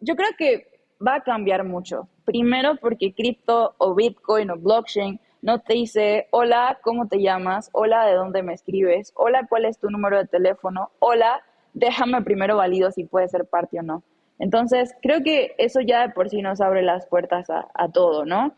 [0.00, 0.66] yo creo que
[1.04, 2.08] va a cambiar mucho.
[2.24, 7.70] Primero porque cripto o Bitcoin o blockchain no te dice, hola, ¿cómo te llamas?
[7.72, 9.12] Hola, ¿de dónde me escribes?
[9.16, 10.90] Hola, ¿cuál es tu número de teléfono?
[10.98, 11.42] Hola,
[11.74, 14.02] déjame primero valido si puede ser parte o no.
[14.38, 18.54] Entonces, creo que eso ya de por sí nos abre las puertas a, todo, ¿no?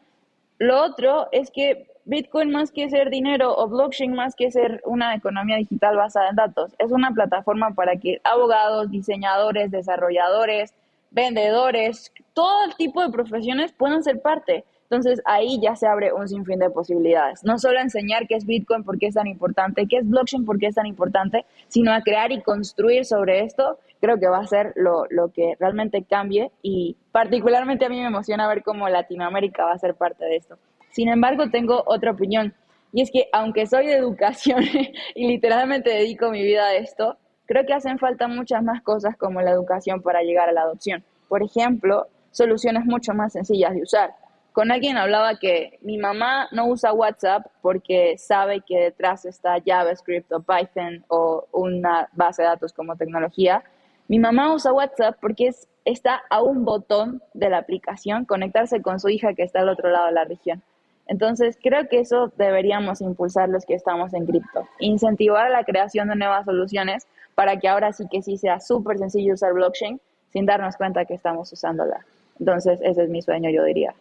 [0.58, 5.14] Lo otro es que Bitcoin más que ser dinero o blockchain más que ser una
[5.14, 10.74] economía digital basada en datos, es una plataforma para que abogados, diseñadores, desarrolladores,
[11.10, 14.64] vendedores, todo el tipo de profesiones puedan ser parte.
[14.90, 17.44] Entonces ahí ya se abre un sinfín de posibilidades.
[17.44, 20.58] No solo enseñar qué es Bitcoin, por qué es tan importante, qué es blockchain, por
[20.58, 24.46] qué es tan importante, sino a crear y construir sobre esto, creo que va a
[24.46, 29.64] ser lo, lo que realmente cambie y particularmente a mí me emociona ver cómo Latinoamérica
[29.64, 30.56] va a ser parte de esto.
[30.90, 32.54] Sin embargo, tengo otra opinión
[32.92, 34.62] y es que aunque soy de educación
[35.14, 39.40] y literalmente dedico mi vida a esto, creo que hacen falta muchas más cosas como
[39.40, 41.04] la educación para llegar a la adopción.
[41.28, 44.14] Por ejemplo, soluciones mucho más sencillas de usar.
[44.52, 50.30] Con alguien hablaba que mi mamá no usa WhatsApp porque sabe que detrás está JavaScript
[50.32, 53.62] o Python o una base de datos como tecnología.
[54.10, 58.98] Mi mamá usa WhatsApp porque es, está a un botón de la aplicación conectarse con
[58.98, 60.64] su hija que está al otro lado de la región.
[61.06, 66.16] Entonces, creo que eso deberíamos impulsar los que estamos en cripto, incentivar la creación de
[66.16, 70.00] nuevas soluciones para que ahora sí que sí sea súper sencillo usar blockchain
[70.32, 72.04] sin darnos cuenta que estamos usándola.
[72.40, 73.94] Entonces, ese es mi sueño, yo diría.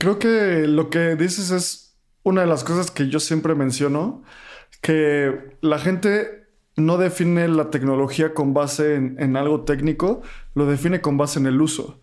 [0.00, 4.24] Creo que lo que dices es una de las cosas que yo siempre menciono,
[4.80, 6.41] que la gente
[6.76, 10.22] no define la tecnología con base en, en algo técnico,
[10.54, 12.00] lo define con base en el uso.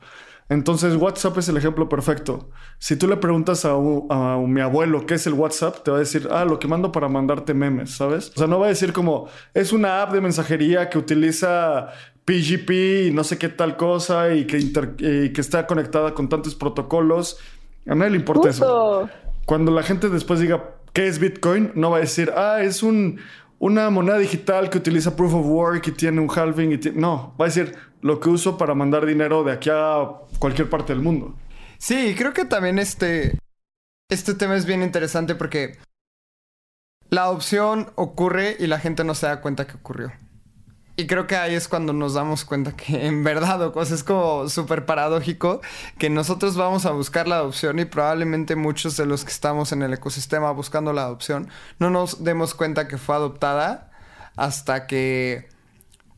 [0.49, 2.49] Entonces WhatsApp es el ejemplo perfecto.
[2.79, 6.27] Si tú le preguntas a, mi abuelo qué es el WhatsApp, te va a decir,
[6.31, 8.31] ah, lo que mando para mandarte memes, ¿sabes?
[8.35, 11.89] O sea, no va a decir como, es una app de mensajería que utiliza
[12.25, 12.69] PGP
[13.07, 17.37] y no sé qué tal cosa y que, que está conectada con tantos protocolos.
[17.87, 19.07] A nadie le importa eso.
[19.45, 21.71] Cuando la gente después diga, ¿qué es Bitcoin?
[21.75, 23.19] No va a decir, ah, es un,
[23.59, 26.71] una moneda digital que utiliza proof of work y tiene un halving.
[26.71, 30.07] Y no, va a decir lo que uso para mandar dinero de aquí a
[30.39, 31.35] cualquier parte del mundo.
[31.77, 33.37] Sí, creo que también este,
[34.09, 35.77] este tema es bien interesante porque
[37.09, 40.11] la adopción ocurre y la gente no se da cuenta que ocurrió.
[40.99, 44.49] Y creo que ahí es cuando nos damos cuenta que en verdad, o es como
[44.49, 45.61] súper paradójico
[45.97, 49.81] que nosotros vamos a buscar la adopción y probablemente muchos de los que estamos en
[49.81, 51.47] el ecosistema buscando la adopción
[51.79, 53.91] no nos demos cuenta que fue adoptada
[54.35, 55.47] hasta que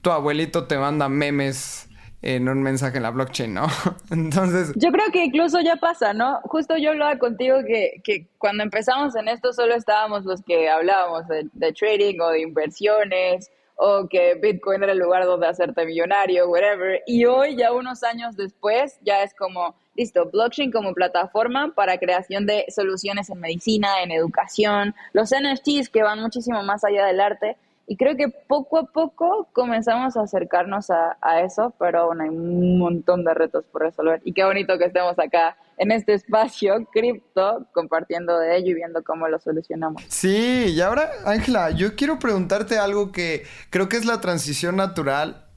[0.02, 1.88] tu abuelito te manda memes
[2.24, 3.67] en un mensaje en la blockchain, ¿no?
[4.10, 4.72] Entonces...
[4.76, 6.39] Yo creo que incluso ya pasa, ¿no?
[6.46, 11.28] Justo yo hablaba contigo que, que cuando empezamos en esto solo estábamos los que hablábamos
[11.28, 13.52] de, de trading o de inversiones
[13.84, 17.02] o que Bitcoin era el lugar donde hacerte millonario, whatever.
[17.08, 22.46] Y hoy, ya unos años después, ya es como, listo, blockchain como plataforma para creación
[22.46, 27.58] de soluciones en medicina, en educación, los NFTs que van muchísimo más allá del arte.
[27.88, 32.78] Y creo que poco a poco comenzamos a acercarnos a, eso, pero aún hay un
[32.78, 34.22] montón de retos por resolver.
[34.24, 39.04] Y qué bonito que estemos acá en este espacio cripto compartiendo de ello y viendo
[39.04, 40.04] cómo lo solucionamos.
[40.10, 45.48] Sí, y ahora, Ángela, yo quiero preguntarte algo que creo que es la transición natural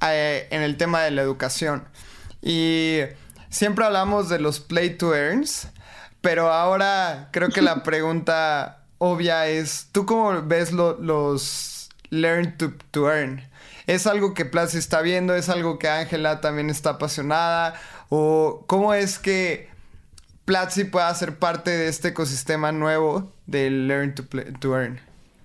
[0.00, 1.84] eh, en el tema de la educación.
[2.40, 3.00] Y
[3.50, 5.68] siempre hablamos de los play to earns,
[6.22, 13.12] pero ahora creo que la pregunta obvia es, ¿tú cómo ves los learn to, to,
[13.12, 13.42] earn?
[13.86, 15.34] ¿Es algo que Platzi está viendo?
[15.34, 17.74] ¿Es algo que Ángela también está apasionada?
[18.08, 19.68] ¿O cómo es que
[20.44, 24.22] Platzi pueda ser parte de este ecosistema nuevo del learn to,
[24.60, 24.98] to earn?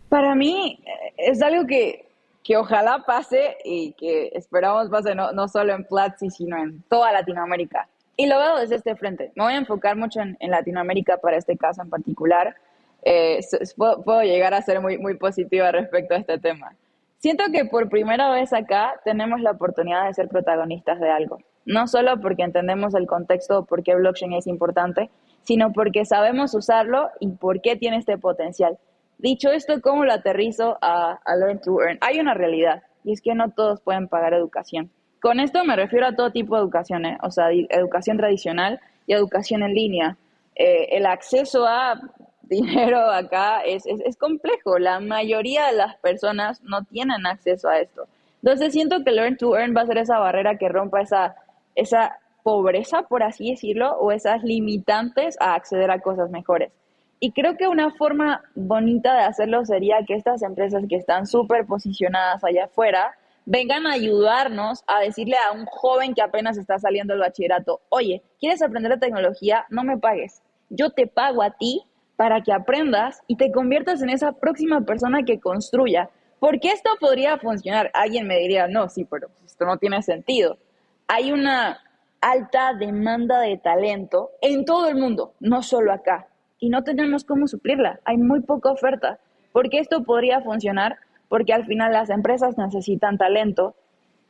[0.09, 2.07] Para mí eh, es algo que,
[2.43, 7.11] que, ojalá pase y que esperamos pase no, no solo en Platzi, sino en toda
[7.11, 7.87] Latinoamérica.
[8.15, 9.31] Y lo veo desde este frente.
[9.35, 12.55] Me voy a enfocar mucho en, en Latinoamérica para este caso en particular.
[13.01, 13.39] Eh,
[13.75, 16.73] puedo, puedo, llegar a ser muy, muy positiva respecto a este tema.
[17.17, 21.39] Siento que por primera vez acá tenemos la oportunidad de ser protagonistas de algo.
[21.65, 25.09] No solo porque entendemos el contexto por qué blockchain es importante,
[25.43, 28.77] sino porque sabemos usarlo y por qué tiene este potencial.
[29.17, 31.97] Dicho esto, ¿cómo lo aterrizo a, Learn to Earn?
[32.01, 34.91] Hay una realidad y es que no todos pueden pagar educación.
[35.21, 37.17] Con esto me refiero a todo tipo de educación, ¿eh?
[37.21, 40.17] o sea, educación tradicional y educación en línea.
[40.55, 41.99] Eh, el acceso a
[42.41, 44.77] dinero acá es, es, complejo.
[44.77, 48.07] La mayoría de las personas no tienen acceso a esto.
[48.41, 51.35] Entonces siento que Learn to Earn va a ser esa barrera que rompa esa,
[51.75, 56.71] esa pobreza, por así decirlo, o esas limitantes a acceder a cosas mejores.
[57.19, 61.65] Y creo que una forma bonita de hacerlo sería que estas empresas que están súper
[61.65, 67.13] posicionadas allá afuera, vengan a ayudarnos a decirle a un joven que apenas está saliendo
[67.13, 69.65] del bachillerato, oye, ¿quieres aprender la tecnología?
[69.69, 70.41] No me pagues.
[70.69, 71.83] Yo te pago a ti
[72.15, 76.09] para que aprendas y te conviertas en esa próxima persona que construya.
[76.39, 77.89] Porque esto podría funcionar.
[77.93, 80.57] Alguien me diría, no, sí, pero esto no tiene sentido.
[81.15, 81.77] Hay una
[82.21, 86.25] alta demanda de talento en todo el mundo, no solo acá.
[86.57, 87.99] Y no tenemos cómo suplirla.
[88.03, 89.19] Hay muy poca oferta.
[89.51, 90.97] Porque esto podría funcionar
[91.29, 93.75] porque al final las empresas necesitan talento,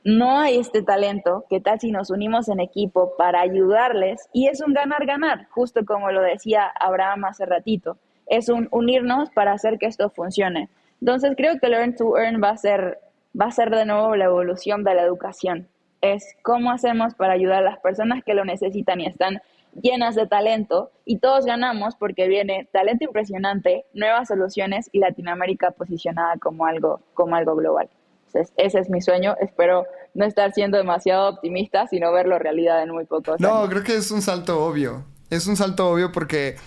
[0.04, 4.28] no hay este talento, ¿qué tal si nos unimos en equipo para ayudarles?
[4.34, 9.54] Y es un ganar-ganar, justo como lo decía Abraham hace ratito, es un unirnos para
[9.54, 10.67] hacer que esto funcione.
[11.00, 13.00] Entonces creo que Learn to Earn va a ser,
[13.39, 15.69] va a ser de nuevo la evolución de la educación.
[16.04, 19.42] Es cómo hacemos para ayudar a las personas que lo necesitan y están
[19.82, 26.36] llenas de talento y todos ganamos porque viene talento impresionante, nuevas soluciones y Latinoamérica posicionada
[26.42, 27.89] como algo, como algo global.
[28.28, 29.36] Entonces, ese es mi sueño.
[29.39, 33.63] Espero no estar siendo demasiado optimista, sino verlo realidad en muy pocos no, años.
[33.63, 35.06] No, creo que es un salto obvio.
[35.30, 36.58] Es un salto obvio porque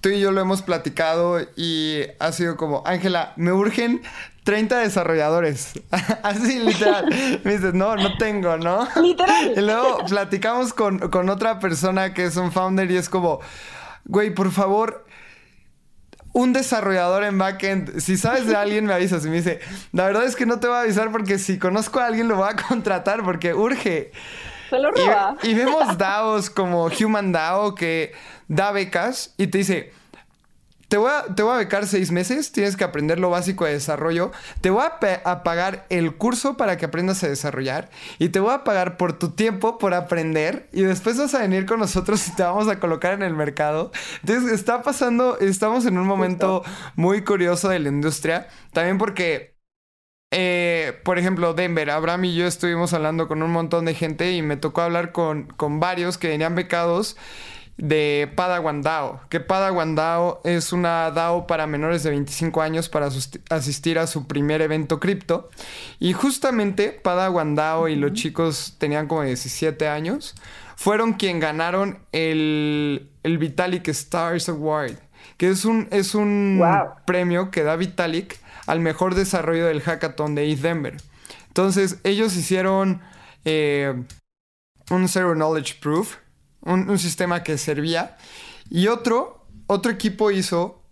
[0.00, 4.00] tú y yo lo hemos platicado y ha sido como, Ángela, me urgen
[4.44, 5.72] 30 desarrolladores.
[6.22, 7.06] Así, literal.
[7.44, 8.88] Me dices, no, no tengo, ¿no?
[9.00, 9.52] Literal.
[9.56, 13.40] Y luego platicamos con, con otra persona que es un founder y es como,
[14.04, 15.06] güey, por favor,
[16.32, 19.60] un desarrollador en backend, si sabes de alguien me avisas y me dice,
[19.92, 22.36] la verdad es que no te voy a avisar porque si conozco a alguien lo
[22.36, 24.12] voy a contratar porque urge.
[24.70, 25.36] Se lo roba.
[25.42, 28.12] Y, y vemos DAOs como Human DAO que
[28.46, 29.92] da becas y te dice,
[30.90, 33.74] te voy, a, te voy a becar seis meses, tienes que aprender lo básico de
[33.74, 38.40] desarrollo, te voy a, a, pagar el curso para que aprendas a desarrollar y te
[38.40, 42.26] voy a pagar por tu tiempo por aprender y después vas a venir con nosotros
[42.26, 43.92] y te vamos a colocar en el mercado.
[44.22, 46.64] Entonces está pasando, estamos en un momento
[46.96, 49.50] muy curioso de la industria, también porque...
[50.32, 54.42] Eh, por ejemplo, Denver, Abraham y yo estuvimos hablando con un montón de gente y
[54.42, 57.16] me tocó hablar con, con varios que venían becados
[57.80, 63.08] de Padawan DAO, que Padawan DAO es una DAO para menores de 25 años para
[63.48, 65.48] asistir a su primer evento cripto.
[65.98, 70.34] Y justamente Padawan DAO y los chicos tenían como 17 años,
[70.76, 74.96] fueron quien ganaron el, el Vitalik Stars Award,
[75.38, 76.90] que es un, es un wow.
[77.06, 80.96] premio que da Vitalik al mejor desarrollo del hackathon de East Denver.
[81.48, 83.00] Entonces ellos hicieron
[83.46, 84.04] eh,
[84.90, 86.16] un Zero Knowledge Proof
[86.62, 88.16] un, un, sistema que servía.
[88.70, 90.82] Y otro, otro equipo hizo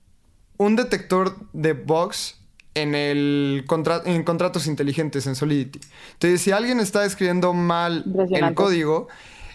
[0.56, 2.38] un detector de bugs
[2.74, 5.80] en, el contra en contratos inteligentes en Solidity.
[6.14, 9.08] Entonces, si alguien está escribiendo mal el código,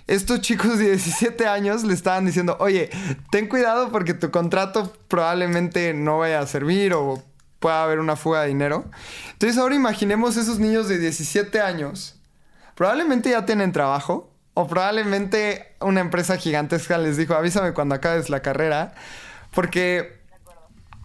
[0.07, 2.89] estos chicos de 17 años le estaban diciendo, oye,
[3.31, 7.23] ten cuidado porque tu contrato probablemente no vaya a servir o
[7.59, 8.85] pueda haber una fuga de dinero.
[9.31, 12.15] Entonces, ahora imaginemos esos niños de 17 años.
[12.75, 18.41] Probablemente ya tienen trabajo, o probablemente una empresa gigantesca les dijo, avísame cuando acabes la
[18.41, 18.93] carrera,
[19.51, 20.23] porque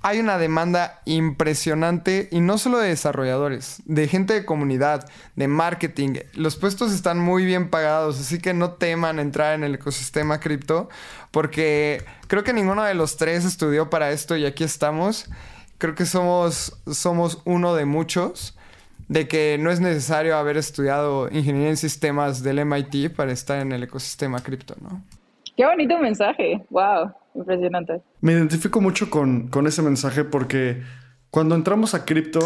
[0.02, 6.14] hay una demanda impresionante y no solo de desarrolladores, de gente de comunidad, de marketing.
[6.34, 10.88] Los puestos están muy bien pagados, así que no teman entrar en el ecosistema cripto,
[11.30, 15.26] porque creo que ninguno de los tres estudió para esto y aquí estamos.
[15.78, 18.57] Creo que somos, somos uno de muchos.
[19.08, 23.72] De que no es necesario haber estudiado ingeniería en sistemas del MIT para estar en
[23.72, 25.02] el ecosistema cripto, ¿no?
[25.56, 28.00] Qué bonito mensaje, wow, impresionante.
[28.20, 30.82] Me identifico mucho con, con ese mensaje porque
[31.30, 32.38] cuando entramos a cripto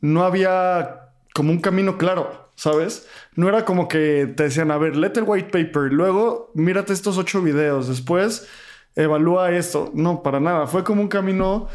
[0.00, 3.08] no había como un camino claro, ¿sabes?
[3.34, 7.16] No era como que te decían, a ver, let el white paper, luego mírate estos
[7.16, 8.48] ocho videos, después
[8.96, 9.90] evalúa esto.
[9.94, 11.68] No, para nada, fue como un camino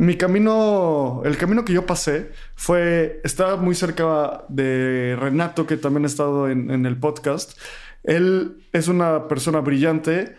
[0.00, 6.04] mi camino, el camino que yo pasé fue, estaba muy cerca de Renato, que también
[6.04, 7.58] ha estado en, el podcast.
[8.02, 10.36] Él es una persona brillante,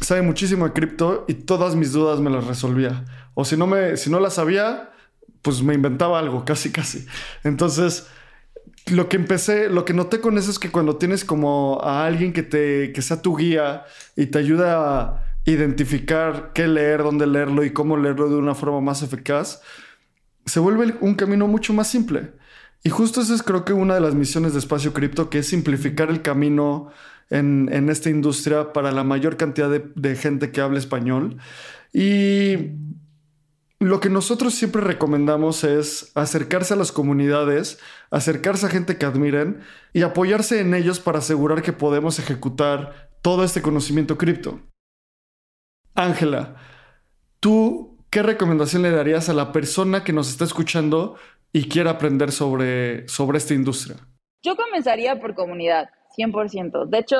[0.00, 3.04] sabe muchísimo de cripto y todas mis dudas me las resolvía.
[3.34, 4.90] O si no, me, si no las sabía,
[5.42, 7.06] pues me inventaba algo, casi, casi.
[7.44, 8.08] Entonces,
[8.90, 12.32] lo que empecé, lo que noté con eso es que cuando tienes como a alguien
[12.32, 13.84] que te, que sea tu guía
[14.16, 18.80] y te ayuda a identificar qué leer, dónde leerlo y cómo leerlo de una forma
[18.80, 19.60] más eficaz,
[20.46, 22.32] se vuelve un camino mucho más simple.
[22.82, 25.46] Y justo eso es creo que una de las misiones de Espacio Cripto, que es
[25.46, 26.90] simplificar el camino
[27.30, 31.38] en, esta industria para la mayor cantidad de, de gente que habla español.
[31.92, 32.72] Y
[33.80, 37.78] lo que nosotros siempre recomendamos es acercarse a las comunidades,
[38.10, 39.60] acercarse a gente que admiren
[39.92, 44.60] y apoyarse en ellos para asegurar que podemos ejecutar todo este conocimiento cripto.
[45.94, 46.56] Ángela,
[47.40, 51.16] ¿tú qué recomendación le darías a la persona que nos está escuchando
[51.52, 53.96] y quiere aprender sobre, sobre esta industria?
[54.42, 55.88] Yo comenzaría por comunidad,
[56.18, 56.86] 100%.
[56.86, 57.16] De hecho,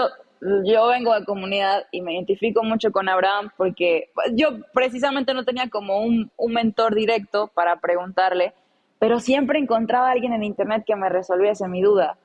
[0.66, 5.70] yo vengo de comunidad y me identifico mucho con Abraham porque yo precisamente no tenía
[5.70, 8.54] como un, un mentor directo para preguntarle,
[8.98, 12.18] pero siempre encontraba a alguien en internet que me resolviese mi duda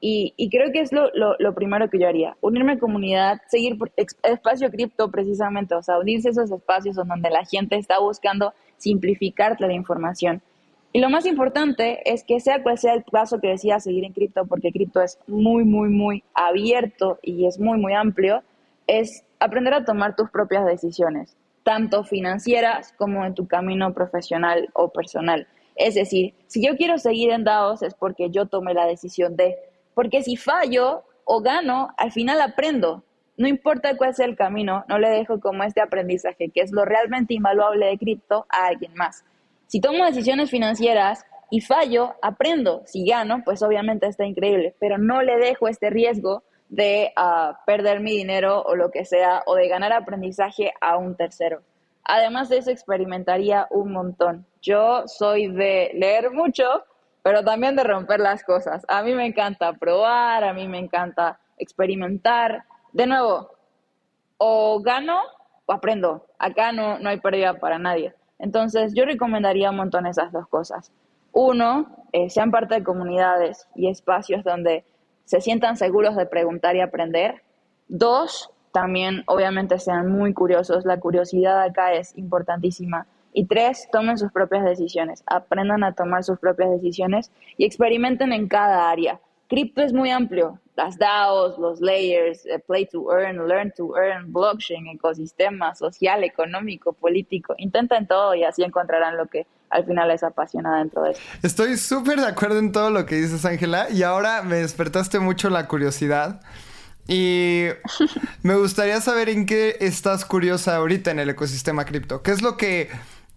[0.00, 4.70] y, creo que es lo, primero que yo haría, unirme a comunidad, seguir por espacio
[4.70, 9.72] cripto precisamente, o sea, unirse a esos espacios donde la gente está buscando simplificar la
[9.72, 10.42] información.
[10.94, 14.12] Y lo más importante es que sea cual sea el paso que decida seguir en
[14.12, 18.42] cripto, porque cripto es muy, muy, muy abierto y es muy, muy amplio,
[18.86, 24.88] es aprender a tomar tus propias decisiones, tanto financieras como en tu camino profesional o
[24.90, 25.46] personal.
[25.76, 29.56] Es decir, si yo quiero seguir en DAOs es porque yo tomé la decisión de,
[29.94, 33.02] porque si fallo o gano, al final aprendo.
[33.36, 36.84] No importa cuál sea el camino, no le dejo como este aprendizaje, que es lo
[36.84, 39.24] realmente invaluable de cripto, a alguien más.
[39.66, 42.82] Si tomo decisiones financieras y fallo, aprendo.
[42.84, 48.00] Si gano, pues obviamente está increíble, pero no le dejo este riesgo de ah, perder
[48.00, 51.62] mi dinero o lo que sea, o de ganar aprendizaje a un tercero.
[52.04, 54.46] Además de eso, experimentaría un montón.
[54.60, 56.64] Yo soy de leer mucho,
[57.22, 58.84] pero también de romper las cosas.
[58.88, 62.64] A mí me encanta probar, a mí me encanta experimentar.
[62.92, 63.50] De nuevo,
[64.38, 65.20] o gano
[65.66, 66.26] o aprendo.
[66.38, 68.14] Acá no, no hay pérdida para nadie.
[68.38, 70.90] Entonces, yo recomendaría un montón esas dos cosas.
[71.32, 74.84] Uno, eh, sean parte de comunidades y espacios donde
[75.24, 77.42] se sientan seguros de preguntar y aprender.
[77.88, 80.84] Dos, también obviamente sean muy curiosos.
[80.84, 83.06] La curiosidad acá es importantísima.
[83.34, 88.46] Y tres, tomen sus propias decisiones, aprendan a tomar sus propias decisiones y experimenten en
[88.46, 89.20] cada área.
[89.48, 94.32] Cripto es muy amplio, las DAOs, los layers, eh, play to earn, learn to earn,
[94.32, 97.54] blockchain, ecosistema social, económico, político.
[97.58, 101.20] Intenten todo y así encontrarán lo que al final les apasiona dentro de eso.
[101.42, 105.50] Estoy súper de acuerdo en todo lo que dices, Ángela, y ahora me despertaste mucho
[105.50, 106.40] la curiosidad.
[107.08, 107.66] Y
[108.42, 112.22] me gustaría saber en qué estás curiosa ahorita en el ecosistema cripto.
[112.22, 112.90] ¿Qué es lo que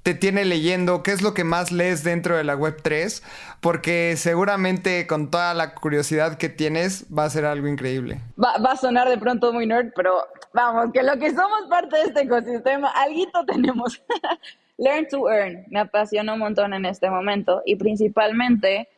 [0.03, 1.01] te tiene leyendo?
[1.01, 3.24] ¿Qué es lo que más lees dentro de la web 3?
[3.61, 8.20] Porque seguramente con toda la curiosidad que tienes va a ser algo increíble.
[8.41, 10.13] Va, va a sonar de pronto muy nerd, pero
[10.53, 14.01] vamos, que lo que somos parte de este ecosistema, algo tenemos.
[14.78, 18.89] Learn to earn, me apasiona un montón en este momento y principalmente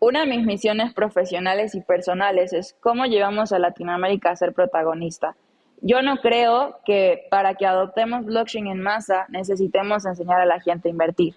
[0.00, 5.36] una de mis misiones profesionales y personales es cómo llevamos a Latinoamérica a ser protagonista.
[5.82, 10.88] Yo no creo que para que adoptemos blockchain en masa necesitemos enseñar a la gente
[10.88, 11.34] a invertir.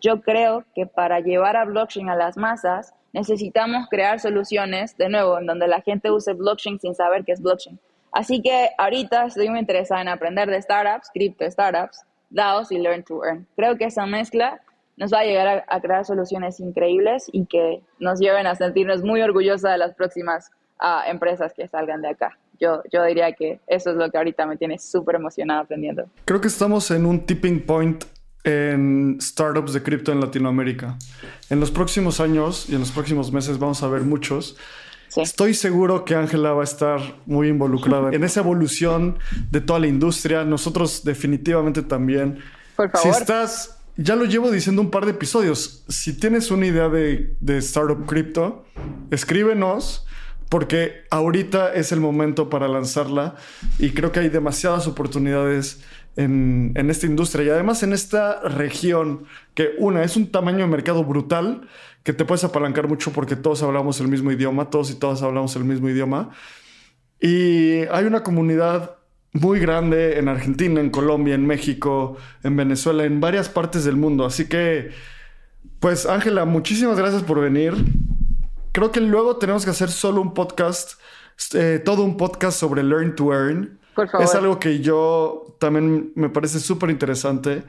[0.00, 5.38] Yo creo que para llevar a blockchain a las masas necesitamos crear soluciones, de nuevo,
[5.38, 7.78] en donde la gente use blockchain sin saber qué es blockchain.
[8.12, 13.02] Así que ahorita estoy muy interesada en aprender de startups, cripto startups, DAOs y Learn
[13.04, 13.46] to Earn.
[13.56, 14.60] Creo que esa mezcla
[14.96, 19.20] nos va a llegar a, crear soluciones increíbles y que nos lleven a sentirnos muy
[19.20, 22.38] orgullosos de las próximas ah, empresas que salgan de acá.
[22.58, 26.06] Yo, yo diría que eso es lo que ahorita me tiene súper emocionada aprendiendo.
[26.24, 28.04] Creo que estamos en un tipping point
[28.44, 30.96] en startups de cripto en Latinoamérica.
[31.50, 34.56] En los próximos años y en los próximos meses vamos a ver muchos.
[35.16, 39.18] Estoy seguro que Ángela va a estar muy involucrada en esa evolución
[39.50, 40.44] de toda la industria.
[40.44, 42.38] Nosotros definitivamente también.
[42.76, 43.14] Por favor.
[43.14, 45.84] Si estás ya lo llevo diciendo un par de episodios.
[45.88, 48.64] Si tienes una idea de, de Startup Crypto,
[49.10, 50.06] escríbenos
[50.48, 53.34] porque ahorita es el momento para lanzarla
[53.78, 55.82] y creo que hay demasiadas oportunidades
[56.16, 59.24] en, en, esta industria y además en esta región
[59.54, 61.68] que una es un tamaño de mercado brutal
[62.04, 65.56] que te puedes apalancar mucho porque todos hablamos el mismo idioma, todos y todas hablamos
[65.56, 66.30] el mismo idioma
[67.20, 68.95] y hay una comunidad
[69.40, 74.24] muy grande en Argentina, en Colombia, en México, en Venezuela, en varias partes del mundo.
[74.24, 74.90] Así que,
[75.80, 77.74] pues Ángela, muchísimas gracias por venir.
[78.72, 80.92] Creo que luego tenemos que hacer solo un podcast,
[81.54, 83.78] eh, todo un podcast sobre Learn to Earn.
[83.94, 84.26] Por favor.
[84.26, 87.62] Es algo que yo también me parece súper interesante.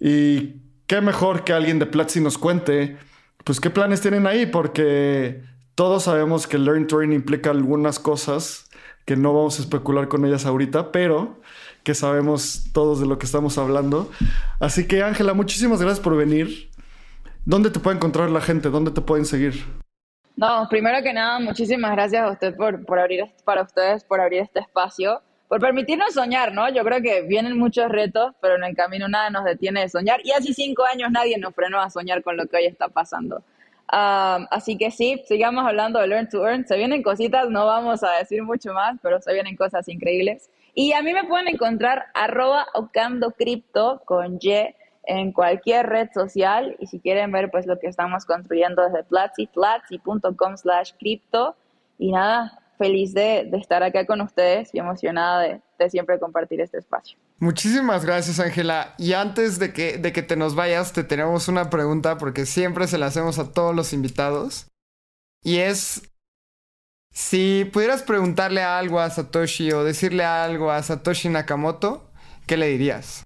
[0.00, 0.56] Y
[0.86, 2.96] qué mejor que alguien de Platzi nos cuente,
[3.44, 5.42] pues qué planes tienen ahí, porque
[5.74, 8.65] todos sabemos que Learn to Earn implica algunas cosas
[9.06, 11.40] que no vamos a especular con ellas ahorita, pero
[11.84, 14.10] que sabemos todos de lo que estamos hablando.
[14.58, 16.70] Así que Ángela, muchísimas gracias por venir.
[17.44, 18.68] ¿Dónde te puede encontrar la gente?
[18.68, 19.64] ¿Dónde te pueden seguir?
[20.34, 24.40] No, primero que nada, muchísimas gracias a usted por, por abrir, para ustedes por abrir
[24.40, 26.68] este espacio, por permitirnos soñar, ¿no?
[26.68, 30.20] Yo creo que vienen muchos retos, pero en el camino nada nos detiene de soñar.
[30.24, 33.44] Y hace cinco años nadie nos frenó a soñar con lo que hoy está pasando.
[33.88, 36.66] Así que sí, sigamos hablando de Learn to Earn.
[36.66, 40.50] Se vienen cositas, no vamos a decir mucho más, pero se vienen cosas increíbles.
[40.74, 42.66] Y a mí me pueden encontrar arroba
[44.04, 44.74] con Y
[45.04, 46.76] en cualquier red social.
[46.80, 51.56] Y si quieren ver pues lo que estamos construyendo desde Platzi, platzi.com slash cripto.
[51.98, 56.60] Y nada, feliz de, de, estar acá con ustedes y emocionada de, de siempre compartir
[56.60, 57.18] este espacio.
[57.38, 58.94] Muchísimas gracias, Ángela.
[58.98, 62.86] Y antes de que, de que te nos vayas, te tenemos una pregunta porque siempre
[62.86, 64.68] se la hacemos a todos los invitados.
[65.42, 66.02] Y es,
[67.10, 72.10] si pudieras preguntarle algo a Satoshi o decirle algo a Satoshi Nakamoto,
[72.46, 73.24] ¿qué le dirías?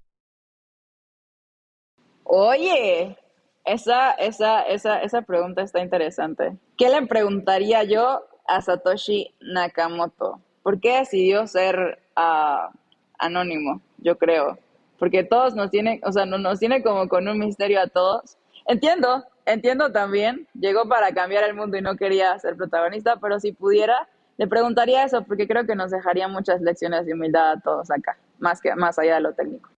[2.23, 3.17] Oye,
[3.65, 6.57] esa, esa, esa, esa pregunta está interesante.
[6.77, 10.41] ¿Qué le preguntaría yo a Satoshi Nakamoto?
[10.61, 12.69] ¿Por qué decidió ser uh,
[13.17, 13.81] anónimo?
[13.97, 14.59] Yo creo.
[14.99, 18.37] Porque todos nos tienen, o sea, nos tiene como con un misterio a todos.
[18.67, 20.47] Entiendo, entiendo también.
[20.53, 25.03] Llegó para cambiar el mundo y no quería ser protagonista, pero si pudiera, le preguntaría
[25.03, 28.75] eso porque creo que nos dejaría muchas lecciones de humildad a todos acá, más, que,
[28.75, 29.70] más allá de lo técnico.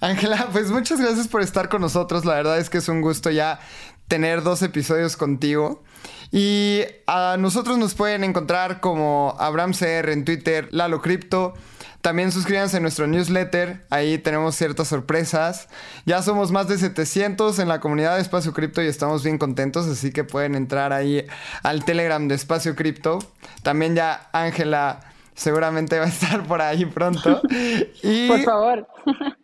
[0.00, 2.24] Ángela, pues muchas gracias por estar con nosotros.
[2.24, 3.60] La verdad es que es un gusto ya
[4.08, 5.82] tener dos episodios contigo.
[6.30, 11.54] Y a nosotros nos pueden encontrar como AbramCR en Twitter, Lalo Crypto.
[12.02, 15.68] También suscríbanse a nuestro newsletter, ahí tenemos ciertas sorpresas.
[16.04, 19.86] Ya somos más de 700 en la comunidad de Espacio Cripto y estamos bien contentos,
[19.86, 21.24] así que pueden entrar ahí
[21.62, 23.20] al Telegram de Espacio Cripto.
[23.62, 25.00] También ya Ángela
[25.34, 27.40] seguramente va a estar por ahí pronto.
[28.02, 28.86] Y por favor.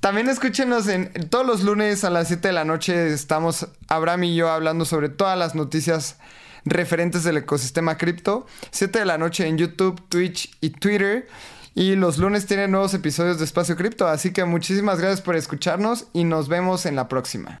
[0.00, 3.12] También escúchenos en todos los lunes a las 7 de la noche.
[3.12, 6.18] Estamos Abraham y yo hablando sobre todas las noticias
[6.64, 8.46] referentes del ecosistema cripto.
[8.70, 11.28] 7 de la noche en YouTube, Twitch y Twitter.
[11.74, 14.06] Y los lunes tienen nuevos episodios de Espacio Cripto.
[14.06, 17.60] Así que muchísimas gracias por escucharnos y nos vemos en la próxima.